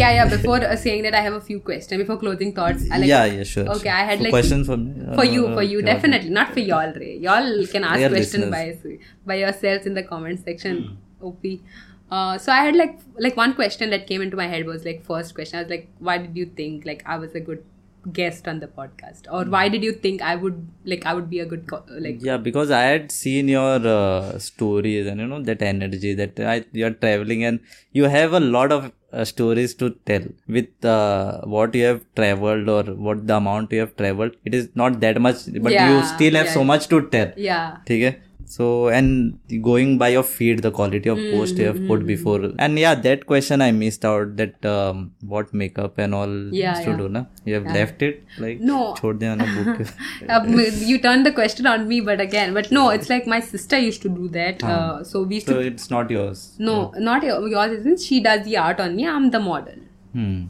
yeah 0.00 0.12
yeah 0.18 0.28
before 0.34 0.58
uh, 0.68 0.76
saying 0.84 1.02
that 1.06 1.16
i 1.20 1.22
have 1.26 1.36
a 1.38 1.42
few 1.48 1.60
questions 1.68 2.02
before 2.02 2.18
closing 2.22 2.52
thoughts 2.58 2.86
I 2.90 3.00
like, 3.02 3.10
yeah 3.12 3.24
yeah 3.38 3.48
sure 3.52 3.66
okay 3.74 3.88
sure. 3.88 3.96
i 3.96 4.04
had 4.10 4.18
for 4.18 4.28
like 4.28 4.36
questions 4.36 4.70
for 4.72 4.78
me 4.84 5.18
for 5.20 5.26
you 5.34 5.44
for 5.58 5.66
you 5.72 5.82
definitely 5.90 6.30
not 6.38 6.52
for 6.54 6.64
y'all 6.70 6.94
Ray. 7.02 7.16
y'all 7.26 7.66
can 7.74 7.84
ask 7.84 8.10
questions 8.16 8.50
by 8.56 8.64
by 9.32 9.38
yourselves 9.44 9.86
in 9.92 9.94
the 10.00 10.06
comment 10.12 10.44
section 10.50 10.82
mm. 10.84 11.28
op 11.30 11.46
uh, 12.16 12.38
so 12.38 12.52
i 12.58 12.60
had 12.68 12.76
like 12.82 12.94
like 13.26 13.42
one 13.44 13.54
question 13.62 13.96
that 13.96 14.06
came 14.12 14.22
into 14.28 14.36
my 14.44 14.48
head 14.54 14.70
was 14.74 14.86
like 14.90 15.04
first 15.12 15.34
question 15.40 15.58
i 15.58 15.66
was 15.66 15.74
like 15.76 15.90
why 16.10 16.18
did 16.26 16.40
you 16.42 16.46
think 16.62 16.88
like 16.92 17.04
i 17.16 17.18
was 17.26 17.34
a 17.42 17.44
good 17.50 17.66
guest 18.12 18.48
on 18.48 18.60
the 18.60 18.66
podcast? 18.66 19.26
Or 19.30 19.44
hmm. 19.44 19.50
why 19.50 19.68
did 19.68 19.82
you 19.82 19.92
think 19.92 20.22
i 20.22 20.34
would 20.36 20.66
like 20.84 21.06
i 21.06 21.14
would 21.14 21.30
be 21.30 21.40
a 21.40 21.46
good 21.46 21.66
co- 21.70 21.84
like 22.06 22.22
yeah 22.28 22.36
because 22.36 22.70
i 22.70 22.82
had 22.82 23.10
seen 23.12 23.48
your 23.48 23.86
uh, 23.86 24.38
stories 24.38 25.06
and 25.06 25.20
you 25.20 25.26
know 25.26 25.42
that 25.42 25.62
energy 25.62 26.14
that 26.14 26.40
I, 26.40 26.64
you're 26.72 26.96
traveling 27.06 27.44
and 27.44 27.60
you 27.92 28.04
have 28.04 28.32
a 28.32 28.40
lot 28.40 28.72
of 28.72 28.92
uh, 29.12 29.24
stories 29.24 29.74
to 29.74 29.90
tell 30.06 30.24
with 30.46 30.84
uh, 30.84 31.40
what 31.42 31.74
you 31.74 31.84
have 31.84 32.04
traveled 32.14 32.68
or 32.68 32.82
what 32.94 33.26
the 33.26 33.36
amount 33.36 33.72
you 33.72 33.80
have 33.80 33.96
traveled. 33.96 34.36
It 34.44 34.54
is 34.54 34.68
not 34.74 35.00
that 35.00 35.20
much 35.20 35.36
but 35.60 35.72
yeah, 35.72 35.88
you 35.88 36.04
still 36.04 36.34
have 36.34 36.46
yeah. 36.46 36.52
so 36.52 36.64
much 36.64 36.88
to 36.88 37.08
tell. 37.08 37.32
Yeah. 37.36 37.78
Okay? 37.82 38.18
so 38.48 38.88
and 38.88 39.38
going 39.62 39.98
by 40.02 40.08
your 40.08 40.22
feed 40.22 40.62
the 40.66 40.70
quality 40.70 41.08
of 41.14 41.18
mm-hmm. 41.18 41.36
post 41.36 41.58
you 41.58 41.66
have 41.66 41.80
put 41.86 41.98
mm-hmm. 41.98 42.06
before 42.06 42.52
and 42.58 42.78
yeah 42.78 42.94
that 42.94 43.26
question 43.26 43.60
i 43.60 43.70
missed 43.70 44.04
out 44.04 44.36
that 44.36 44.64
um, 44.64 45.12
what 45.20 45.52
makeup 45.52 45.98
and 45.98 46.14
all 46.14 46.32
yeah, 46.54 46.80
to 46.82 46.90
yeah. 46.90 46.96
do 46.96 47.08
na? 47.08 47.24
you 47.44 47.54
have 47.54 47.66
yeah. 47.66 47.74
left 47.74 48.02
it 48.02 48.24
like 48.38 48.60
no 48.60 48.78
on 49.02 49.40
a 49.40 49.48
book. 49.56 49.86
you 50.92 50.98
turned 50.98 51.26
the 51.26 51.32
question 51.32 51.66
on 51.66 51.86
me 51.86 52.00
but 52.00 52.20
again 52.20 52.54
but 52.54 52.70
no 52.70 52.88
it's 52.88 53.10
like 53.10 53.26
my 53.26 53.40
sister 53.40 53.78
used 53.78 54.00
to 54.00 54.08
do 54.08 54.28
that 54.28 54.62
uh-huh. 54.62 54.72
uh, 54.72 55.04
so 55.04 55.22
we 55.22 55.40
so 55.40 55.58
it's 55.58 55.90
not 55.90 56.10
yours 56.10 56.54
no 56.58 56.92
yeah. 56.94 57.00
not 57.00 57.22
yours 57.22 57.72
isn't 57.80 58.00
she 58.00 58.20
does 58.20 58.44
the 58.44 58.56
art 58.56 58.80
on 58.80 58.96
me 58.96 59.06
i'm 59.06 59.30
the 59.30 59.40
model 59.40 59.74
hmm. 60.12 60.46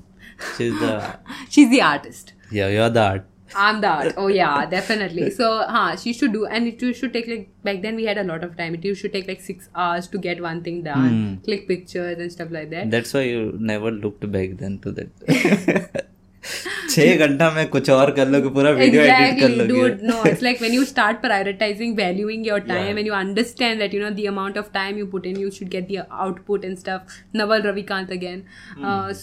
she's 0.56 0.78
the 0.78 1.18
she's 1.48 1.70
the 1.70 1.82
artist 1.82 2.32
yeah 2.52 2.68
you're 2.68 2.90
the 2.90 3.02
art 3.02 3.26
I'm 3.63 3.81
the 3.81 3.87
art. 3.87 4.13
Oh 4.17 4.27
yeah, 4.27 4.65
definitely. 4.69 5.25
So, 5.39 5.47
huh, 5.73 5.95
she 6.03 6.09
used 6.11 6.21
to 6.21 6.29
do, 6.35 6.45
and 6.45 6.67
it 6.69 6.81
used 6.81 7.01
to 7.05 7.09
take 7.15 7.27
like 7.33 7.43
back 7.67 7.81
then 7.83 7.95
we 8.01 8.05
had 8.11 8.17
a 8.17 8.23
lot 8.29 8.43
of 8.47 8.55
time. 8.61 8.77
It 8.79 8.85
used 8.91 9.03
to 9.07 9.09
take 9.17 9.27
like 9.33 9.41
six 9.49 9.69
hours 9.75 10.07
to 10.15 10.21
get 10.29 10.41
one 10.45 10.63
thing 10.69 10.79
done, 10.87 11.09
Hmm. 11.09 11.35
click 11.49 11.67
pictures 11.73 12.23
and 12.25 12.31
stuff 12.37 12.55
like 12.59 12.71
that. 12.77 12.89
that's 12.95 13.13
why 13.19 13.23
you 13.33 13.43
never 13.73 13.91
looked 14.05 14.25
back 14.37 14.57
then 14.63 14.79
to 14.87 14.95
that 15.01 16.01
छह 16.93 17.15
घंटा 17.25 17.49
में 17.51 17.67
कुछ 17.73 17.89
और 17.89 18.09
कर 18.15 18.27
लोगे 18.29 18.49
पूरा 18.55 18.69
video 18.79 19.01
edit 19.01 19.19
कर 19.19 19.25
Exactly, 19.25 19.57
लोगे 19.67 19.83
dude. 19.83 20.01
No, 20.09 20.15
it's 20.31 20.41
like 20.47 20.59
when 20.63 20.73
you 20.77 20.83
start 20.89 21.21
prioritizing, 21.25 21.93
valuing 21.99 22.43
your 22.47 22.57
time, 22.71 22.99
and 23.03 23.09
you 23.11 23.13
understand 23.19 23.83
that 23.83 23.95
you 23.97 24.01
know 24.03 24.11
the 24.17 24.25
amount 24.31 24.59
of 24.63 24.67
time 24.73 24.99
you 25.01 25.07
put 25.13 25.29
in, 25.31 25.39
you 25.43 25.51
should 25.59 25.69
get 25.75 25.87
the 25.93 26.01
output 26.25 26.65
and 26.71 26.81
stuff. 26.83 27.15
Naval 27.41 27.63
Ravikant 27.69 28.11
again. 28.17 28.43
Hmm. 28.75 29.13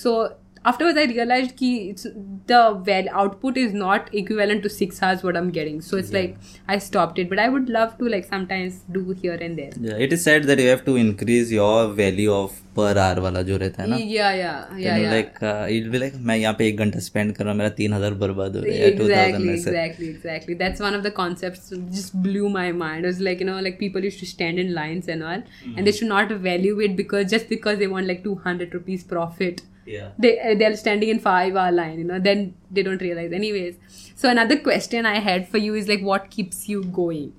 Uh, 0.65 0.73
so 0.73 0.73
afterwards, 0.73 0.99
I 0.99 1.05
realized 1.05 1.57
ki 1.57 1.91
it's 1.91 2.07
the 2.47 2.83
well 2.87 3.07
output 3.13 3.57
is 3.57 3.73
not 3.73 4.11
equivalent 4.15 4.63
to 4.63 4.69
six 4.69 5.03
hours 5.03 5.23
what 5.23 5.37
I'm 5.37 5.51
getting. 5.51 5.81
So 5.81 5.97
it's 5.97 6.13
like 6.13 6.37
I 6.69 6.79
stopped 6.79 7.19
it, 7.19 7.31
but 7.31 7.39
I 7.39 7.49
would 7.49 7.69
love 7.69 7.97
to 7.99 8.09
like 8.09 8.25
sometimes 8.25 8.81
do 8.93 9.11
here 9.23 9.39
and 9.41 9.59
there. 9.59 9.71
yeah 9.81 9.95
it 10.07 10.13
is 10.13 10.23
said 10.25 10.45
that 10.45 10.59
you 10.59 10.69
have 10.69 10.85
to 10.85 10.97
increase 10.97 11.51
your 11.51 11.89
value 11.89 12.33
of 12.33 12.59
per 12.75 12.93
hour 12.99 13.21
वाला 13.21 13.43
जो 13.43 13.57
रहता 13.57 13.83
है 13.83 13.89
ना 13.91 13.97
Yeah, 13.97 14.35
yeah, 14.41 14.77
yeah, 14.83 14.99
yeah. 14.99 15.11
Like 15.11 15.33
it 15.77 15.89
be 15.91 15.99
like 15.99 16.15
मैं 16.31 16.37
यहाँ 16.37 16.55
पे 16.59 16.69
एक 16.69 16.77
घंटा 16.79 16.99
स्पेंड 17.07 17.33
कर 17.37 17.45
रहा 17.45 17.53
हूँ 17.53 17.59
मेरा 17.59 17.71
तीन 17.81 17.93
हजार 17.93 18.15
बर्बाद 18.25 18.57
हो 18.57 18.63
रहा 18.63 18.75
है 18.75 18.91
टू 18.99 19.05
exactly 19.05 19.33
थाउजेंड 19.33 19.51
ऐसे 19.51 19.71
exactly 19.71 20.09
exactly 20.17 20.55
that's 20.63 20.85
one 20.89 20.95
of 21.01 21.03
the 21.09 21.15
concepts 21.23 21.71
that 21.73 21.89
just 22.01 22.15
blew 22.29 22.49
my 22.59 22.71
mind 22.85 23.05
it 23.05 23.09
was 23.13 23.21
like 23.31 23.41
you 23.41 23.51
know 23.51 23.59
like 23.69 23.79
people 23.79 24.05
used 24.11 24.21
to 24.27 24.31
stand 24.35 24.59
in 24.67 24.75
lines 24.83 25.09
and 25.17 25.23
all 25.23 25.43
and 25.77 25.87
they 25.91 25.97
should 26.01 26.13
not 26.15 26.37
value 26.53 26.81
it 26.89 26.97
because 27.03 27.31
just 27.37 27.49
because 27.57 27.79
they 27.85 27.91
want 27.97 28.07
like 28.15 28.23
200 28.31 28.79
rupees 28.81 29.05
profit 29.17 29.63
yeah. 29.86 30.12
They 30.18 30.40
uh, 30.40 30.56
they're 30.56 30.76
standing 30.76 31.10
in 31.10 31.20
five 31.20 31.56
hour 31.56 31.72
line 31.72 32.00
you 32.00 32.06
know 32.06 32.20
then 32.20 32.56
they 32.72 32.84
don't 32.84 33.02
realize. 33.02 33.32
Anyways 33.32 33.78
so 34.16 34.30
another 34.30 34.58
question 34.60 35.06
i 35.06 35.20
had 35.20 35.48
for 35.48 35.58
you 35.58 35.76
is 35.76 35.88
like 35.88 36.02
what 36.02 36.30
keeps 36.30 36.68
you 36.70 36.84
going? 36.84 37.34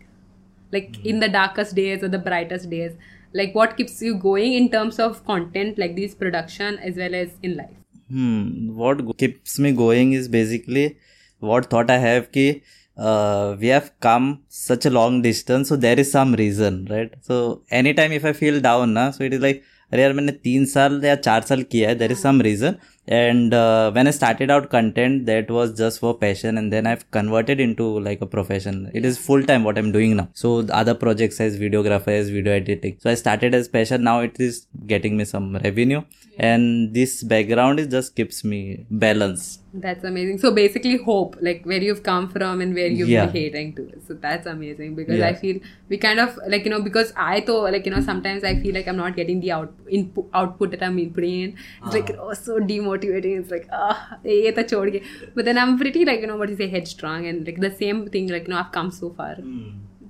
Like 0.72 1.04
in 1.04 1.20
the 1.20 1.28
darkest 1.28 1.74
days 1.74 2.02
or 2.02 2.08
the 2.08 2.18
brightest 2.18 2.70
days 2.70 2.92
like 3.32 3.54
what 3.54 3.76
keeps 3.76 4.00
you 4.02 4.14
going 4.16 4.52
in 4.54 4.70
terms 4.70 4.98
of 4.98 5.24
content 5.26 5.78
like 5.78 5.96
this 5.96 6.14
production 6.14 6.78
as 6.78 6.96
well 6.96 7.14
as 7.14 7.30
in 7.42 7.56
life? 7.56 7.76
Hmm 8.08 8.74
what 8.76 9.16
keeps 9.18 9.58
me 9.58 9.72
going 9.72 10.12
is 10.12 10.28
basically 10.28 10.98
what 11.40 11.70
thought 11.70 11.90
i 11.90 11.98
have 11.98 12.30
ki 12.32 12.62
uh, 12.96 13.56
we 13.60 13.68
have 13.68 13.92
come 14.00 14.42
such 14.48 14.86
a 14.86 14.90
long 14.90 15.22
distance 15.22 15.68
so 15.68 15.76
there 15.76 15.98
is 16.00 16.10
some 16.10 16.34
reason 16.34 16.86
right? 16.90 17.12
So 17.22 17.62
anytime 17.70 18.12
if 18.12 18.24
i 18.24 18.32
feel 18.32 18.60
down 18.60 18.94
na 18.94 19.10
so 19.10 19.24
it 19.24 19.34
is 19.34 19.40
like 19.40 19.64
अरे 19.92 20.02
यार 20.02 20.12
मैंने 20.12 20.32
तीन 20.40 20.64
साल 20.66 21.00
या 21.04 21.14
चार 21.18 21.42
साल 21.42 21.62
किया 21.64 21.88
है 21.88 21.94
there 21.94 22.12
is 22.12 22.18
some 22.18 22.40
reason 22.42 22.74
and 23.08 23.54
uh, 23.54 23.90
when 23.92 24.06
i 24.06 24.10
started 24.10 24.50
out 24.50 24.68
content 24.70 25.26
that 25.26 25.50
was 25.50 25.76
just 25.78 26.00
for 26.00 26.16
passion 26.18 26.58
and 26.58 26.72
then 26.72 26.86
i've 26.86 27.08
converted 27.10 27.60
into 27.60 27.98
like 28.00 28.20
a 28.20 28.26
profession. 28.26 28.90
It 28.94 29.04
is 29.04 29.18
full 29.18 29.42
time 29.42 29.64
what 29.64 29.78
i'm 29.78 29.92
doing 29.92 30.16
now. 30.16 30.28
So 30.34 30.66
other 30.68 30.94
projects 30.94 31.40
as 31.40 31.58
videographer 31.58 32.08
as 32.08 32.30
video 32.30 32.52
editing. 32.52 32.96
So 33.00 33.10
i 33.10 33.14
started 33.14 33.54
as 33.54 33.68
passion. 33.68 34.02
Now 34.02 34.20
it 34.20 34.38
is 34.40 34.66
getting 34.86 35.16
me 35.16 35.24
some 35.24 35.56
revenue. 35.56 36.02
Yeah. 36.38 36.46
and 36.46 36.94
this 36.94 37.22
background 37.22 37.80
is 37.80 37.86
just 37.86 38.14
keeps 38.14 38.44
me 38.44 38.84
balanced. 38.90 39.62
That's 39.72 40.04
amazing. 40.04 40.38
So 40.38 40.50
basically 40.52 40.98
hope 40.98 41.36
like 41.40 41.64
where 41.64 41.80
you've 41.80 42.02
come 42.02 42.28
from 42.28 42.60
and 42.60 42.74
where 42.74 42.88
you've 42.88 43.08
yeah. 43.08 43.26
been 43.26 43.42
heading 43.42 43.74
to. 43.76 43.86
So 44.06 44.14
that's 44.14 44.46
amazing 44.46 44.94
because 44.94 45.18
yeah. 45.18 45.28
i 45.28 45.34
feel 45.34 45.60
we 45.88 45.96
kind 45.96 46.20
of 46.20 46.38
like 46.48 46.64
you 46.64 46.70
know 46.70 46.82
because 46.82 47.12
i 47.16 47.40
thought 47.40 47.72
like 47.72 47.86
you 47.86 47.92
know 47.92 48.00
sometimes 48.00 48.44
i 48.44 48.54
feel 48.60 48.74
like 48.74 48.88
i'm 48.88 48.96
not 48.96 49.16
getting 49.16 49.40
the 49.40 49.52
out 49.52 49.72
input 49.88 50.28
output 50.34 50.70
that 50.72 50.82
i'm 50.82 50.98
putting 51.10 51.40
in 51.42 51.56
it's 51.84 51.94
uh. 51.94 51.98
like 51.98 52.10
oh 52.18 52.32
so 52.34 52.58
demotivated 52.58 52.95
demotivating. 52.96 53.38
It's 53.40 53.50
like 53.50 53.68
ah 53.72 54.18
ye 54.24 54.52
to 54.52 54.64
chhod. 54.64 55.02
But 55.34 55.44
then 55.44 55.58
I'm 55.58 55.78
pretty 55.78 56.04
like 56.04 56.20
you 56.20 56.26
know 56.26 56.36
what 56.36 56.48
you 56.48 56.56
say 56.56 56.68
headstrong 56.68 57.26
and 57.26 57.46
like 57.46 57.60
the 57.60 57.70
same 57.70 58.06
thing 58.08 58.28
like 58.28 58.48
you 58.48 58.54
know 58.54 58.60
I've 58.60 58.72
come 58.72 58.90
so 58.90 59.10
far. 59.10 59.36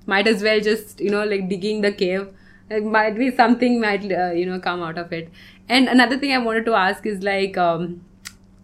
Might 0.05 0.27
as 0.27 0.43
well 0.43 0.59
just 0.59 0.99
you 1.01 1.11
know 1.11 1.23
like 1.25 1.49
digging 1.49 1.81
the 1.81 1.91
cave. 1.91 2.27
Like 2.69 2.83
might 2.83 3.17
be 3.17 3.31
something 3.35 3.79
might 3.81 4.11
uh, 4.11 4.31
you 4.31 4.45
know 4.45 4.59
come 4.59 4.81
out 4.81 4.97
of 4.97 5.11
it. 5.13 5.29
And 5.69 5.87
another 5.89 6.17
thing 6.17 6.33
I 6.33 6.37
wanted 6.37 6.65
to 6.65 6.75
ask 6.75 7.05
is 7.05 7.23
like. 7.23 7.57
um 7.57 8.01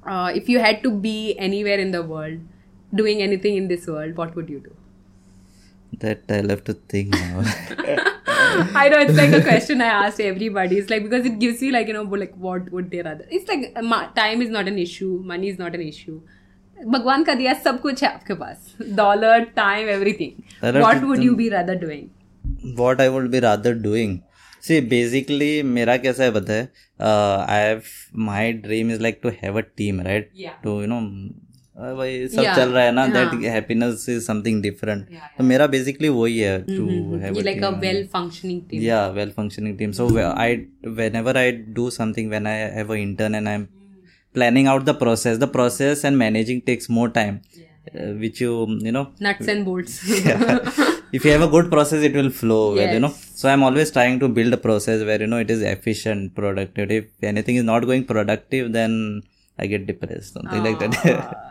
uh, 0.06 0.32
if 0.36 0.50
you 0.50 0.60
had 0.60 0.84
to 0.84 0.92
be 0.92 1.38
anywhere 1.40 1.80
in 1.80 1.92
the 1.92 2.04
world, 2.04 2.40
doing 2.94 3.22
anything 3.22 3.56
in 3.56 3.68
this 3.70 3.88
world, 3.88 4.18
what 4.18 4.36
would 4.36 4.50
you 4.50 4.60
do? 4.60 4.76
That 6.00 6.24
I'll 6.30 6.50
have 6.50 6.64
to 6.66 6.74
think 6.74 7.12
now. 7.12 7.44
I 8.53 8.89
know 8.93 8.99
it's 9.05 9.17
like 9.17 9.33
a 9.33 9.41
question 9.43 9.81
I 9.83 9.91
asked 9.99 10.21
everybody. 10.21 10.79
It's 10.83 10.91
like 10.91 11.03
because 11.05 11.27
it 11.31 11.39
gives 11.45 11.63
you 11.67 11.71
like 11.77 11.89
you 11.93 11.95
know 11.99 12.03
like 12.25 12.35
what 12.49 12.71
would 12.77 12.91
they 12.91 13.03
rather? 13.09 13.27
It's 13.39 13.49
like 13.53 13.65
uh, 13.77 13.83
ma- 13.83 14.07
time 14.19 14.43
is 14.47 14.51
not 14.57 14.69
an 14.73 14.79
issue, 14.85 15.11
money 15.33 15.49
is 15.55 15.59
not 15.65 15.79
an 15.81 15.87
issue. 15.89 16.19
भगवान 16.77 17.23
का 17.25 17.35
दिया 17.35 17.53
सब 17.63 17.81
कुछ 17.81 18.03
है 18.03 18.09
आपके 18.09 18.35
पास 18.41 18.75
dollar 18.99 19.45
time 19.57 19.89
everything 19.89 20.67
अरे 20.69 20.81
what 20.81 21.01
तो 21.01 21.07
would 21.07 21.17
तुम- 21.17 21.27
you 21.27 21.35
be 21.37 21.49
rather 21.49 21.75
doing 21.85 22.77
what 22.81 23.01
I 23.05 23.09
would 23.15 23.27
be 23.33 23.41
rather 23.45 23.73
doing. 23.87 24.13
See, 24.69 24.79
basically, 24.93 25.51
मेरा 25.65 25.97
कैसा 26.05 26.25
है 26.25 26.33
पता 26.35 26.53
है 26.53 26.63
आई 27.57 27.67
have 27.67 27.83
my 28.29 28.53
dream 28.67 28.91
is 28.93 29.01
like 29.03 29.21
to 29.23 29.29
have 29.43 29.59
a 29.59 29.63
team 29.77 30.01
right 30.09 30.31
Yeah. 30.45 30.63
To 30.65 30.81
you 30.81 30.87
know 30.87 31.01
भाई 31.78 32.28
सब 32.28 32.42
Yeah, 32.44 32.56
चल 32.56 32.70
रहा 32.74 32.84
है 32.84 32.92
ना 32.96 33.06
दैट 33.14 33.34
हाँ. 33.34 33.52
हैप्पीनेस 33.54 34.06
इज़ 34.10 34.24
समथिंग 34.26 34.62
डिफरेंट 34.62 35.06
तो 35.38 35.44
मेरा 35.44 35.68
बेसिकली 35.76 36.10
वही 36.18 36.38
है 36.40 36.58
to 36.68 36.86
have 37.22 37.40
a 37.42 37.72
well 37.86 38.02
functioning 38.18 38.60
team 38.72 38.84
yeah 38.88 39.06
well 39.18 39.32
functioning 39.40 39.78
team 39.80 39.94
so 40.00 40.08
whe- 40.18 40.28
i 40.44 40.50
whenever 41.00 41.34
i 41.44 41.48
do 41.80 41.90
something 41.98 42.30
when 42.36 42.50
i 42.54 42.56
have 42.78 42.94
an 42.98 43.02
intern 43.08 43.40
and 43.42 43.54
i'm 43.54 43.66
planning 44.38 44.70
out 44.76 44.86
the 44.92 44.96
process 45.02 45.42
the 45.46 45.52
process 45.58 46.06
and 46.10 46.22
managing 46.26 46.62
takes 46.70 46.90
more 47.00 47.10
time 47.18 47.42
uh, 47.58 48.12
which 48.24 48.40
you 48.46 48.54
you 48.90 48.94
know 49.00 49.06
nuts 49.30 49.52
and 49.56 49.66
bolts 49.72 49.98
if 51.18 51.26
you 51.26 51.32
have 51.36 51.44
a 51.50 51.52
good 51.58 51.70
process 51.76 52.08
it 52.12 52.16
will 52.22 52.32
flow 52.44 52.62
well 52.80 52.94
you 53.00 53.04
know 53.08 53.14
Yes. 53.18 53.28
so 53.42 53.50
i'm 53.52 53.64
always 53.72 53.92
trying 54.00 54.18
to 54.24 54.30
build 54.40 54.54
a 54.62 54.64
process 54.70 55.04
where 55.10 55.20
you 55.26 55.30
know 55.36 55.42
it 55.50 55.52
is 55.58 55.62
efficient 55.76 56.34
productive 56.40 56.96
if 57.02 57.30
anything 57.34 57.60
is 57.64 57.68
not 57.76 57.86
going 57.92 58.06
productive 58.16 58.72
then 58.80 58.96
i 59.59 59.67
get 59.71 59.87
depressed 59.87 60.35
something 60.39 60.65
like 60.69 60.79
that 60.83 60.99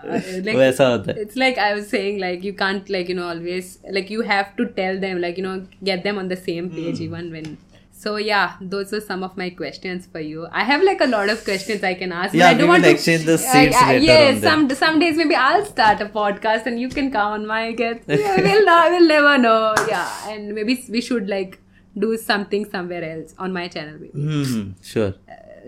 like- 0.47 0.55
वैसा 0.57 0.87
होता 0.87 1.11
है 1.15 1.23
it's 1.25 1.39
like 1.45 1.57
I 1.67 1.69
was 1.77 1.87
saying, 1.93 2.19
like 2.25 2.43
you 2.49 2.53
can't 2.61 2.91
like 2.95 3.09
you 3.13 3.15
know 3.21 3.25
always 3.31 3.71
like 3.97 4.11
you 4.15 4.21
have 4.33 4.51
to 4.59 4.67
tell 4.81 4.99
them 5.05 5.19
like 5.23 5.41
you 5.41 5.47
know 5.47 5.55
get 5.89 6.03
them 6.09 6.21
on 6.23 6.29
the 6.33 6.37
same 6.49 6.69
page 6.77 7.01
even 7.07 7.33
when 7.37 7.55
So 7.99 8.11
yeah, 8.23 8.49
those 8.71 8.91
were 8.95 8.99
some 9.05 9.23
of 9.27 9.37
my 9.41 9.45
questions 9.59 10.03
for 10.15 10.21
you. 10.23 10.41
I 10.59 10.65
have 10.71 10.83
like 10.87 10.99
a 11.05 11.07
lot 11.13 11.29
of 11.33 11.39
questions 11.45 11.85
I 11.89 11.93
can 12.01 12.11
ask. 12.17 12.27
but 12.33 12.39
Yeah, 12.41 12.49
I 12.49 12.51
we 12.53 12.59
don't 12.59 12.69
want 12.71 12.83
will 12.87 12.89
to 12.89 12.97
exchange 12.97 13.23
the 13.29 13.37
Uh, 13.37 13.53
seats 13.53 13.77
yeah, 13.77 13.87
later 13.91 14.03
yes, 14.09 14.27
on 14.35 14.41
then. 14.41 14.49
some 14.49 14.75
some 14.81 14.99
days 15.03 15.17
maybe 15.21 15.37
I'll 15.45 15.65
start 15.69 16.03
a 16.05 16.07
podcast 16.17 16.69
and 16.71 16.83
you 16.83 16.89
can 16.97 17.09
come 17.15 17.33
on 17.39 17.47
my 17.53 17.63
guest. 17.79 18.13
Yeah, 18.25 18.37
we'll 18.49 18.61
not, 18.69 18.91
we'll 18.97 19.09
never 19.13 19.33
know. 19.47 19.57
Yeah, 19.93 20.29
and 20.35 20.53
maybe 20.59 20.77
we 20.97 21.01
should 21.09 21.33
like 21.35 21.57
do 22.05 22.11
something 22.27 22.69
somewhere 22.77 23.03
else 23.09 23.33
on 23.47 23.57
my 23.59 23.65
channel. 23.77 23.97
Maybe. 24.05 24.29
Hmm, 24.29 24.63
sure. 24.93 25.09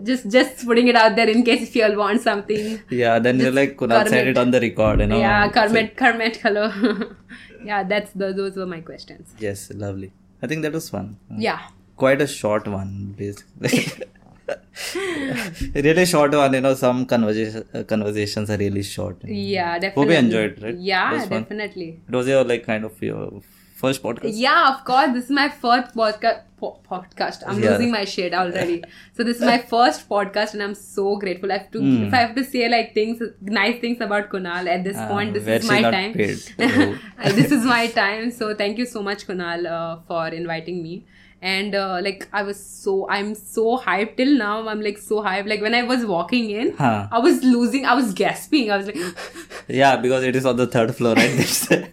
just 0.03 0.29
just 0.31 0.65
putting 0.67 0.89
it 0.89 0.97
out 0.97 1.15
there 1.17 1.29
in 1.29 1.45
case 1.45 1.63
if 1.69 1.77
you 1.77 1.85
all 1.85 1.97
want 1.97 2.21
something. 2.21 2.81
Yeah, 2.91 3.19
then 3.19 3.39
you're 3.39 3.53
like 3.53 3.77
Kunal 3.77 4.09
said 4.09 4.27
it 4.29 4.37
on 4.39 4.51
the 4.51 4.61
record, 4.61 5.01
you 5.01 5.07
know. 5.07 5.19
yeah, 5.19 5.47
So- 5.49 5.55
Kermit, 5.55 5.97
Kermit, 5.97 6.37
hello. 6.39 6.73
yeah, 7.65 7.83
that's 7.85 8.11
those, 8.13 8.35
those 8.37 8.57
were 8.57 8.67
my 8.67 8.81
questions. 8.81 9.35
yes, 9.39 9.71
lovely. 9.75 10.13
I 10.43 10.47
think 10.47 10.63
that 10.63 10.73
was 10.73 10.89
fun. 10.91 11.17
Yeah. 11.39 11.61
Quite 11.97 12.21
a 12.21 12.27
short 12.27 12.67
one, 12.67 13.15
basically. 13.17 14.05
really 15.75 16.05
short 16.07 16.33
one, 16.33 16.53
you 16.55 16.61
know. 16.61 16.75
Some 16.75 17.07
conversation, 17.07 17.65
uh, 17.73 17.83
conversations 17.85 18.51
are 18.51 18.57
really 18.57 18.83
short. 18.83 19.23
you 19.25 19.33
know. 19.33 19.41
Yeah, 19.41 19.79
definitely. 19.79 20.03
Hope 20.03 20.11
you 20.11 20.19
enjoyed, 20.19 20.63
right? 20.63 20.75
Yeah, 20.77 21.19
fun. 21.21 21.29
definitely. 21.43 22.01
It 22.09 22.15
was 22.15 22.27
your 22.27 22.45
like 22.45 22.65
kind 22.67 22.85
of 22.85 23.01
your 23.03 23.41
first 23.83 24.03
podcast. 24.03 24.33
Yeah, 24.35 24.75
of 24.75 24.85
course. 24.85 25.13
This 25.15 25.25
is 25.25 25.31
my 25.31 25.49
first 25.49 25.95
podcast. 25.95 26.43
Po- 26.63 26.79
podcast. 26.91 27.43
I'm 27.47 27.59
Yeah. 27.63 27.71
losing 27.73 27.91
my 27.95 28.05
shit 28.05 28.33
already. 28.43 28.77
so 29.17 29.25
this 29.29 29.37
is 29.41 29.43
my 29.53 29.59
first 29.73 30.09
podcast, 30.09 30.55
and 30.55 30.63
I'm 30.67 30.75
so 30.75 31.17
grateful. 31.25 31.53
I 31.53 31.59
have 31.59 31.71
to, 31.73 31.81
Mm. 31.81 32.07
if 32.09 32.15
I 32.15 32.21
have 32.27 32.35
to 32.37 32.45
say 32.53 32.69
like 32.75 32.95
things, 32.95 33.23
nice 33.59 33.81
things 33.81 34.01
about 34.07 34.31
Kunal 34.35 34.71
at 34.77 34.85
this 34.85 34.97
Ah, 35.07 35.09
point, 35.09 35.35
this 35.35 35.47
is 35.57 35.69
my 35.73 35.81
time. 35.97 36.15
Oh. 36.61 36.99
Uh, 37.19 37.33
this 37.41 37.51
is 37.59 37.65
my 37.73 37.83
time. 37.99 38.31
So 38.31 38.55
thank 38.63 38.79
you 38.85 38.87
so 38.95 39.03
much, 39.11 39.27
Kunal, 39.33 39.67
uh, 39.79 39.99
for 40.13 40.29
inviting 40.29 40.83
me. 40.83 40.95
And 41.43 41.75
uh, 41.75 41.99
like 42.05 42.27
I 42.33 42.43
was 42.43 42.59
so, 42.65 42.95
I'm 43.17 43.35
so 43.35 43.65
hyped 43.87 44.17
till 44.17 44.33
now. 44.39 44.67
I'm 44.75 44.81
like 44.81 44.97
so 45.07 45.21
hyped. 45.27 45.47
Like 45.55 45.61
when 45.61 45.75
I 45.75 45.83
was 45.83 46.07
walking 46.07 46.49
in, 46.63 46.75
Huh. 46.79 47.09
I 47.13 47.19
was 47.19 47.43
losing. 47.45 47.85
I 47.85 47.95
was 47.95 48.15
gasping. 48.15 48.71
I 48.71 48.79
was 48.79 48.87
like. 48.87 48.97
Yeah, 49.81 49.97
because 49.97 50.25
it 50.25 50.37
is 50.37 50.47
on 50.47 50.57
the 50.57 50.67
third 50.79 50.95
floor, 50.97 51.15
right? 51.15 51.91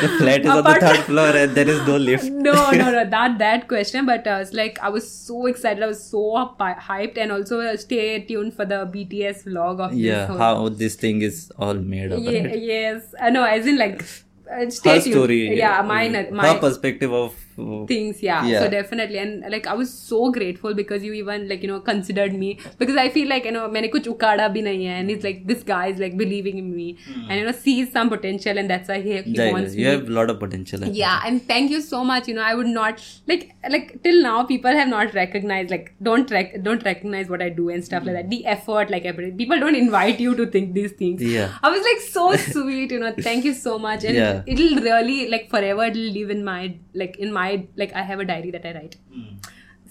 The 0.00 0.08
flat 0.18 0.40
is 0.44 0.50
on 0.50 0.64
the 0.64 0.74
third 0.80 0.98
floor 1.06 1.28
and 1.28 1.54
there 1.54 1.68
is 1.68 1.86
no 1.86 1.96
lift. 1.96 2.24
no, 2.48 2.70
no, 2.70 2.90
no, 2.92 3.04
not 3.04 3.38
that 3.38 3.66
question. 3.68 4.06
But 4.06 4.26
uh, 4.26 4.38
it's 4.42 4.52
like 4.52 4.78
I 4.80 4.88
was 4.88 5.10
so 5.10 5.46
excited. 5.46 5.82
I 5.82 5.86
was 5.86 6.02
so 6.02 6.22
hyped, 6.60 7.18
and 7.18 7.32
also 7.32 7.60
uh, 7.60 7.76
stay 7.76 8.20
tuned 8.20 8.54
for 8.54 8.64
the 8.64 8.80
BTS 8.94 9.44
vlog 9.44 9.80
of 9.80 9.94
Yeah, 9.94 10.26
this. 10.26 10.38
how 10.38 10.68
this 10.68 10.96
thing 10.96 11.22
is 11.22 11.50
all 11.58 11.74
made 11.74 12.12
up. 12.12 12.20
Ye- 12.20 12.44
right? 12.46 12.58
yes, 12.62 13.14
uh, 13.20 13.30
no, 13.30 13.44
as 13.44 13.66
in 13.66 13.78
like 13.78 14.02
uh, 14.02 14.70
stay 14.70 14.96
Her 14.96 15.00
tuned. 15.00 15.14
story. 15.14 15.56
Yeah, 15.58 15.82
mine, 15.82 16.28
my 16.32 16.48
Her 16.54 16.58
perspective 16.58 17.12
of. 17.12 17.34
Mm. 17.58 17.88
things 17.88 18.22
yeah. 18.22 18.46
yeah. 18.46 18.60
so 18.60 18.68
definitely 18.70 19.18
and 19.18 19.44
like 19.50 19.66
i 19.66 19.74
was 19.74 19.92
so 19.92 20.30
grateful 20.30 20.74
because 20.74 21.02
you 21.02 21.12
even 21.12 21.48
like 21.48 21.60
you 21.60 21.68
know 21.68 21.80
considered 21.80 22.32
me 22.32 22.50
because 22.78 22.96
i 22.96 23.08
feel 23.08 23.28
like 23.28 23.44
you 23.48 23.54
know 23.56 23.64
maine 23.76 23.86
kuch 23.94 24.06
ukada 24.12 24.44
bhi 24.56 24.62
nahi 24.66 24.84
hai 24.90 24.98
and 24.98 25.12
it's 25.14 25.26
like 25.28 25.40
this 25.48 25.64
guy 25.70 25.80
is 25.94 26.02
like 26.04 26.14
believing 26.20 26.60
in 26.62 26.68
me 26.74 26.86
mm. 26.92 27.24
and 27.28 27.34
you 27.38 27.46
know 27.48 27.54
sees 27.64 27.88
some 27.96 28.12
potential 28.12 28.60
and 28.62 28.72
that's 28.74 28.92
why 28.92 28.98
he, 29.06 29.16
he 29.22 29.34
yeah, 29.38 29.50
wants 29.56 29.74
you 29.80 29.86
me. 29.86 29.90
have 29.90 30.12
a 30.12 30.14
lot 30.18 30.32
of 30.34 30.38
potential 30.44 30.84
actually. 30.84 31.00
yeah 31.00 31.26
and 31.30 31.42
thank 31.50 31.74
you 31.76 31.80
so 31.88 32.04
much 32.12 32.28
you 32.32 32.36
know 32.38 32.46
i 32.50 32.54
would 32.60 32.70
not 32.76 33.02
like 33.32 33.44
like 33.76 33.90
till 34.06 34.22
now 34.28 34.36
people 34.52 34.80
have 34.82 34.92
not 34.94 35.18
recognized 35.20 35.74
like 35.76 35.90
don't 36.10 36.30
rec- 36.36 36.56
don't 36.68 36.88
recognize 36.90 37.34
what 37.34 37.44
i 37.48 37.50
do 37.58 37.68
and 37.76 37.88
stuff 37.90 38.04
mm. 38.04 38.12
like 38.12 38.18
that 38.20 38.30
hmm. 38.30 38.36
the 38.36 38.40
effort 38.56 38.94
like 38.96 39.10
people 39.42 39.66
don't 39.66 39.80
invite 39.82 40.24
you 40.26 40.36
to 40.42 40.46
think 40.54 40.72
these 40.78 40.96
things 41.02 41.26
yeah 41.34 41.58
i 41.64 41.74
was 41.76 41.90
like 41.90 42.06
so 42.08 42.24
sweet 42.52 42.96
you 42.98 43.02
know 43.04 43.12
thank 43.28 43.50
you 43.50 43.54
so 43.66 43.76
much 43.88 44.08
and 44.12 44.22
yeah. 44.22 44.42
it'll 44.54 44.82
really 44.88 45.20
like 45.36 45.50
forever 45.56 45.90
it'll 45.90 46.10
live 46.20 46.34
in 46.38 46.44
my 46.52 46.60
like 46.94 47.16
in 47.26 47.32
my 47.40 47.47
like 47.76 47.94
i 47.94 48.02
have 48.10 48.20
a 48.20 48.24
diary 48.24 48.50
that 48.50 48.66
i 48.66 48.72
write. 48.78 48.96
Hmm. 49.12 49.36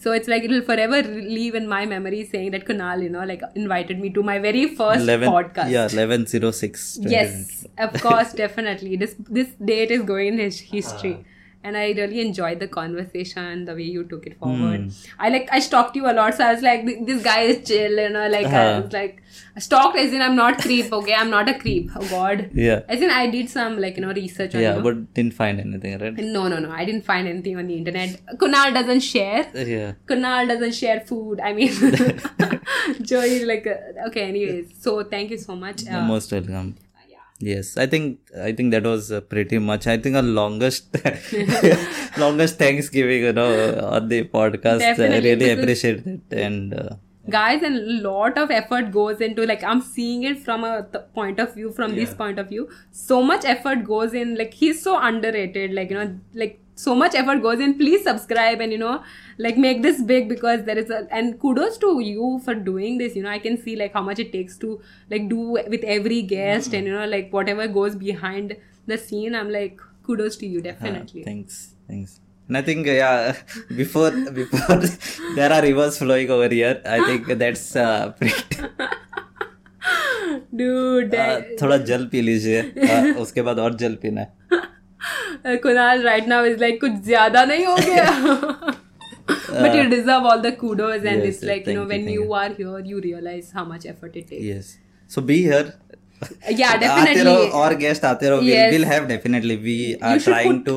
so 0.04 0.12
it's 0.18 0.28
like 0.32 0.44
it'll 0.48 0.66
forever 0.66 0.98
live 1.38 1.56
in 1.60 1.68
my 1.68 1.86
memory 1.92 2.24
saying 2.34 2.52
that 2.56 2.66
kunal 2.66 3.02
you 3.06 3.10
know 3.16 3.24
like 3.32 3.46
invited 3.62 4.04
me 4.04 4.12
to 4.18 4.24
my 4.32 4.38
very 4.40 4.66
first 4.82 5.02
11, 5.02 5.30
podcast. 5.30 5.72
Yeah, 5.76 5.88
1106. 5.94 7.00
yes 7.02 7.66
of 7.78 8.02
course 8.02 8.34
definitely. 8.44 8.96
This 8.96 9.16
this 9.40 9.50
date 9.72 9.92
is 9.92 10.04
going 10.04 10.34
in 10.34 10.40
his 10.40 10.60
history 10.60 11.16
and 11.64 11.78
i 11.78 11.86
really 12.00 12.20
enjoyed 12.22 12.60
the 12.64 12.68
conversation 12.68 13.66
the 13.66 13.74
way 13.80 13.84
you 13.96 14.04
took 14.12 14.26
it 14.32 14.38
forward 14.40 14.82
Hmm. 14.82 14.90
i 15.20 15.30
like 15.36 15.48
i 15.52 15.60
stalked 15.68 15.96
you 16.00 16.06
a 16.12 16.14
lot 16.20 16.36
so 16.40 16.44
i 16.48 16.54
was 16.54 16.62
like 16.68 16.86
this 17.12 17.24
guy 17.24 17.40
is 17.54 17.58
chill 17.70 17.98
you 18.04 18.10
know 18.18 18.28
like 18.36 18.46
i 18.48 18.66
Uh-huh. 18.66 18.82
was 18.84 18.94
like 18.98 19.24
stalked 19.66 19.98
as 20.04 20.14
in 20.18 20.22
i'm 20.28 20.36
not 20.42 20.62
creep 20.66 20.94
okay 21.00 21.16
i'm 21.22 21.30
not 21.36 21.50
a 21.54 21.56
creep 21.64 21.90
oh 22.02 22.06
god 22.14 22.44
Yeah. 22.66 22.82
as 22.96 23.02
in 23.08 23.12
i 23.20 23.24
did 23.36 23.50
some 23.56 23.78
like 23.86 23.98
you 24.00 24.04
know 24.06 24.14
research 24.20 24.56
on 24.56 24.62
Yeah, 24.66 24.78
you 24.78 24.84
but 24.88 25.02
didn't 25.20 25.34
find 25.42 25.60
anything, 25.66 25.98
right? 26.04 26.16
no 26.38 26.48
no 26.54 26.60
no 26.68 26.72
i 26.72 26.86
didn't 26.92 27.06
find 27.12 27.28
anything 27.34 27.58
on 27.64 27.68
the 27.74 27.78
internet 27.82 28.38
kunal 28.44 28.74
doesn't 28.80 29.06
share 29.12 29.44
Yeah. 29.76 29.94
Kunal 30.10 30.48
doesn't 30.54 30.76
share 30.82 31.00
food. 31.10 31.40
I 31.48 31.54
mean, 31.54 31.72
Joey 33.02 33.46
like 33.46 33.66
uh, 33.68 34.08
okay. 34.08 34.24
Anyways, 34.30 34.74
so 34.84 35.04
thank 35.04 35.32
you 35.32 35.38
so 35.38 35.56
much. 35.56 35.84
You're 35.84 35.96
Uh, 36.02 36.06
most 36.14 36.32
welcome. 36.32 36.70
Yeah. 37.40 37.56
Yes, 37.56 37.78
I 37.78 37.86
think 37.86 38.20
I 38.40 38.52
think 38.52 38.72
that 38.72 38.84
was 38.84 39.12
uh, 39.12 39.22
pretty 39.22 39.60
much. 39.60 39.88
I 39.88 39.98
think 39.98 40.16
our 40.16 40.24
longest 40.24 40.96
longest 42.18 42.58
Thanksgiving, 42.58 43.24
you 43.24 43.34
know, 43.34 43.50
on 43.88 44.08
the 44.08 44.24
podcast. 44.24 44.76
I 44.76 44.94
Definitely, 44.96 45.30
really 45.36 45.50
appreciate 45.52 46.06
it, 46.06 46.22
and 46.32 46.74
uh, 46.74 46.90
guys 47.30 47.62
and 47.62 47.76
a 47.76 48.10
lot 48.10 48.38
of 48.38 48.52
effort 48.52 48.92
goes 48.92 49.20
into 49.20 49.46
like 49.46 49.64
i'm 49.64 49.82
seeing 49.82 50.24
it 50.24 50.40
from 50.40 50.64
a 50.64 50.88
th- 50.92 51.04
point 51.14 51.40
of 51.40 51.54
view 51.54 51.72
from 51.72 51.94
this 51.94 52.14
point 52.14 52.40
of 52.40 52.48
view 52.48 52.70
so 52.92 53.22
much 53.22 53.44
effort 53.44 53.84
goes 53.84 54.14
in 54.14 54.36
like 54.38 54.54
he's 54.54 54.82
so 54.82 54.98
underrated 54.98 55.74
like 55.74 55.90
you 55.90 55.98
know 55.98 56.18
like 56.34 56.62
so 56.83 56.95
much 57.01 57.15
effort 57.21 57.43
goes 57.43 57.61
in 57.65 57.75
please 57.79 58.03
subscribe 58.05 58.61
and 58.67 58.73
you 58.73 58.79
know 58.79 58.95
like 59.47 59.59
make 59.65 59.83
this 59.83 60.01
big 60.11 60.29
because 60.29 60.65
there 60.69 60.79
is 60.83 60.91
a 60.91 61.01
and 61.19 61.39
kudos 61.43 61.77
to 61.85 61.91
you 62.01 62.31
for 62.47 62.55
doing 62.69 62.97
this 63.03 63.15
you 63.19 63.23
know 63.23 63.31
i 63.35 63.39
can 63.39 63.59
see 63.67 63.77
like 63.83 63.93
how 63.93 64.03
much 64.09 64.19
it 64.25 64.33
takes 64.33 64.57
to 64.65 64.71
like 65.11 65.29
do 65.35 65.41
with 65.75 65.85
every 65.99 66.23
guest 66.23 66.73
and 66.81 66.87
you 66.87 66.95
know 66.99 67.07
like 67.15 67.31
whatever 67.39 67.69
goes 67.79 67.95
behind 68.05 68.57
the 68.87 68.99
scene 69.05 69.35
i'm 69.43 69.51
like 69.59 69.81
kudos 70.09 70.37
to 70.37 70.47
you 70.47 70.59
uh, 70.61 70.63
definitely 70.71 71.23
thanks, 71.31 71.75
thanks. 71.89 72.19
And 72.49 72.57
I 72.59 72.63
think 72.63 72.89
uh, 72.89 72.91
yeah, 72.91 73.37
before 73.77 74.11
before 74.39 74.79
there 75.37 75.53
are 75.53 75.63
rivers 75.63 75.99
flowing 75.99 76.29
over 76.29 76.49
here. 76.49 76.83
I 76.85 76.99
think 77.07 77.27
that's 77.43 77.77
uh, 77.77 78.11
pretty. 78.19 78.57
dude 80.61 81.15
uh, 81.15 81.19
that- 81.19 81.47
थोड़ा 81.63 81.77
जल 81.91 82.07
P 82.13 82.21
लीजिए 82.21 82.63
uh, 82.63 83.17
उसके 83.23 83.43
बाद 83.49 83.59
और 83.59 83.75
जल 83.85 83.95
पीना 84.03 84.21
है 84.21 84.41
Uh, 84.59 84.67
Kunal 85.64 86.02
right 86.04 86.28
now 86.28 86.46
is 86.46 86.60
like 86.60 86.80
कुछ 86.82 86.92
ज़्यादा 87.06 87.44
नहीं 87.46 87.66
हो 87.66 87.76
गया। 87.78 88.06
But 89.30 89.76
you 89.76 89.84
deserve 89.90 90.28
all 90.28 90.42
the 90.42 90.56
kudos 90.60 91.06
and 91.06 91.24
it's 91.24 91.44
like 91.44 91.68
you 91.68 91.76
know 91.76 91.86
when 91.86 92.10
you 92.10 92.32
are 92.34 92.52
here 92.60 92.88
you 92.88 93.00
realize 93.00 93.52
how 93.56 93.72
much 93.74 93.86
effort 93.86 94.18
it 94.18 94.30
takes 94.30 94.46
yes 94.46 94.78
so 95.12 95.22
be 95.22 95.42
here 95.44 95.74
या 96.60 96.76
definitely 96.76 97.50
और 97.60 97.76
guest 97.78 98.06
आते 98.06 98.30
रहो 98.30 98.40
we 98.42 98.70
will 98.72 98.86
have 98.86 99.06
definitely 99.08 99.56
we 99.68 99.78
are 100.04 100.20
trying 100.20 100.64
to 100.66 100.76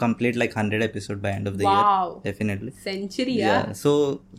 complete 0.00 0.36
like 0.36 0.52
100 0.54 0.82
episode 0.82 1.20
by 1.22 1.32
end 1.32 1.48
of 1.48 1.54
the 1.54 1.62
year 1.62 2.20
definitely 2.24 2.70
century 2.84 3.38
या 3.40 3.60
सो 3.76 3.92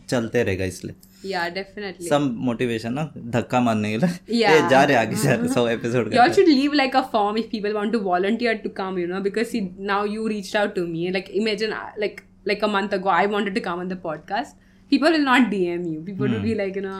चलते 0.08 0.42
रहेगा 0.42 0.64
इसलिए 0.64 0.94
yeah 1.22 1.48
definitely 1.56 2.06
some 2.08 2.26
motivation 2.48 2.94
ना 2.98 3.02
धक्का 3.36 3.60
मारने 3.60 3.90
के 3.92 3.98
लिए 4.04 4.40
Yeah. 4.42 4.68
जा 4.70 4.82
रहे 4.84 4.96
आगे 4.96 5.16
जा 5.22 5.34
रहे 5.34 5.48
सौ 5.54 5.66
episode 5.68 6.12
Y'all 6.18 6.32
should 6.38 6.50
leave 6.52 6.76
like 6.80 6.94
a 7.00 7.02
form 7.14 7.40
if 7.42 7.50
people 7.54 7.74
want 7.80 7.92
to 7.96 8.00
volunteer 8.06 8.54
to 8.66 8.70
come, 8.80 8.98
you 9.02 9.06
know, 9.12 9.20
because 9.28 9.50
see, 9.54 9.60
now 9.92 10.02
you 10.14 10.28
reached 10.34 10.54
out 10.62 10.74
to 10.78 10.86
me. 10.92 11.10
Like 11.18 11.28
imagine 11.42 11.74
uh, 11.80 11.90
like 12.04 12.22
like 12.52 12.62
a 12.68 12.72
month 12.76 12.94
ago 12.98 13.10
I 13.16 13.26
wanted 13.34 13.54
to 13.60 13.64
come 13.66 13.84
on 13.84 13.88
the 13.94 13.98
podcast. 14.06 14.56
People 14.94 15.16
will 15.16 15.26
not 15.32 15.50
DM 15.50 15.82
you. 15.92 16.00
People 16.06 16.26
hmm. 16.26 16.34
will 16.34 16.46
be 16.46 16.54
Hmm. 16.54 16.62
like, 16.62 16.78
you 16.80 16.86
know 16.86 16.94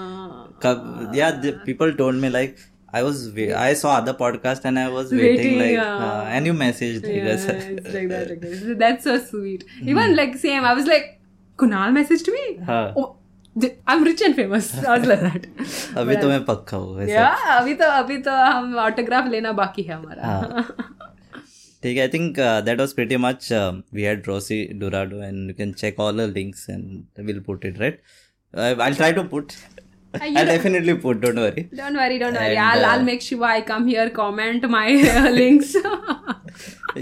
कब 0.66 1.16
yeah 1.20 1.30
the 1.46 1.54
people 1.70 1.94
told 2.02 2.20
me 2.26 2.30
like 2.40 2.61
I 2.92 3.02
was 3.06 3.18
wait, 3.35 3.50
I 3.62 3.72
saw 3.80 3.90
other 3.96 4.12
podcast 4.20 4.64
and 4.68 4.78
I 4.78 4.88
was 4.88 5.11
waiting, 5.12 5.26
Waiting, 5.40 5.59
like 5.59 5.72
yeah. 5.72 6.04
uh, 6.06 6.22
and 6.37 6.46
you 6.46 6.54
messaged 6.61 7.04
Yeah, 7.09 7.28
like 7.35 8.09
that. 8.12 8.30
Like 8.30 8.40
that. 8.44 8.76
That's 8.80 9.04
so 9.04 9.16
sweet. 9.26 9.64
Even 9.94 10.16
like 10.16 10.37
same, 10.44 10.64
I 10.64 10.72
was 10.78 10.88
like, 10.92 11.06
Kunal 11.56 11.92
messaged 11.98 12.30
me. 12.37 12.44
हाँ. 12.70 12.83
Oh, 12.96 13.04
I'm 13.87 14.05
rich 14.05 14.21
and 14.23 14.37
famous. 14.37 14.67
Like 14.85 15.23
that. 15.23 15.47
अभी 15.97 16.17
तो 16.17 16.29
मैं 16.29 16.45
पक्का 16.45 16.77
हूँ 16.77 17.01
अभी 17.03 17.75
तो 17.75 17.85
अभी 17.93 18.19
तो 18.23 18.31
हम 18.31 18.77
ऑटोग्राफ 18.79 19.29
लेना 19.31 19.53
बाकी 19.53 19.83
है 19.83 19.95
हमारा. 19.95 20.27
हाँ. 20.27 20.67
ठीक 21.83 21.97
है 21.97 22.03
I 22.03 22.09
think 22.09 22.37
that 22.65 22.81
was 22.81 22.93
pretty 22.93 23.17
much 23.17 23.49
we 23.95 24.03
had 24.03 24.27
Rosie 24.29 24.65
Dorado 24.81 25.23
and 25.23 25.49
you 25.49 25.55
can 25.59 25.73
check 25.83 26.01
all 26.01 26.17
the 26.17 26.33
links 26.37 26.69
and 26.71 27.25
will 27.27 27.41
put 27.47 27.65
it 27.67 27.79
right 27.81 28.03
I 28.55 28.93
try 28.93 29.13
to 29.13 29.23
put 29.35 29.53
I 30.23 30.35
don't- 30.35 31.20
don't 31.25 31.38
worry 31.38 31.64
Don't 31.81 31.99
worry, 32.01 32.18
don't 32.23 32.38
worry. 32.40 32.57
And, 32.57 32.62
I'll 32.66 32.85
uh, 32.85 32.92
I'll 32.92 33.05
make 33.11 33.23
sure 33.29 33.44
I 33.51 33.61
come 33.73 33.87
here, 33.92 34.09
comment 34.20 34.68
my 34.77 34.87
uh, 35.14 35.31
links. 35.40 35.75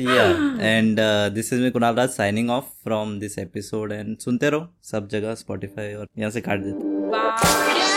yeah 0.06 0.32
and 0.70 0.98
uh, 1.00 1.28
this 1.38 1.50
is 1.56 1.62
me 1.66 1.70
Kunal 1.76 1.96
Raj 2.00 2.10
signing 2.18 2.50
off 2.56 2.66
from 2.88 3.14
this 3.24 3.38
episode 3.46 3.94
and 4.00 4.18
सुनते 4.26 4.50
रहो 4.56 4.68
सब 4.92 5.08
जगह 5.16 5.36
Spotify 5.44 5.88
और 6.00 6.06
यहाँ 6.18 6.30
से 6.38 6.40
काट 6.50 6.60
देते 6.68 6.96
Bye. 7.16 7.87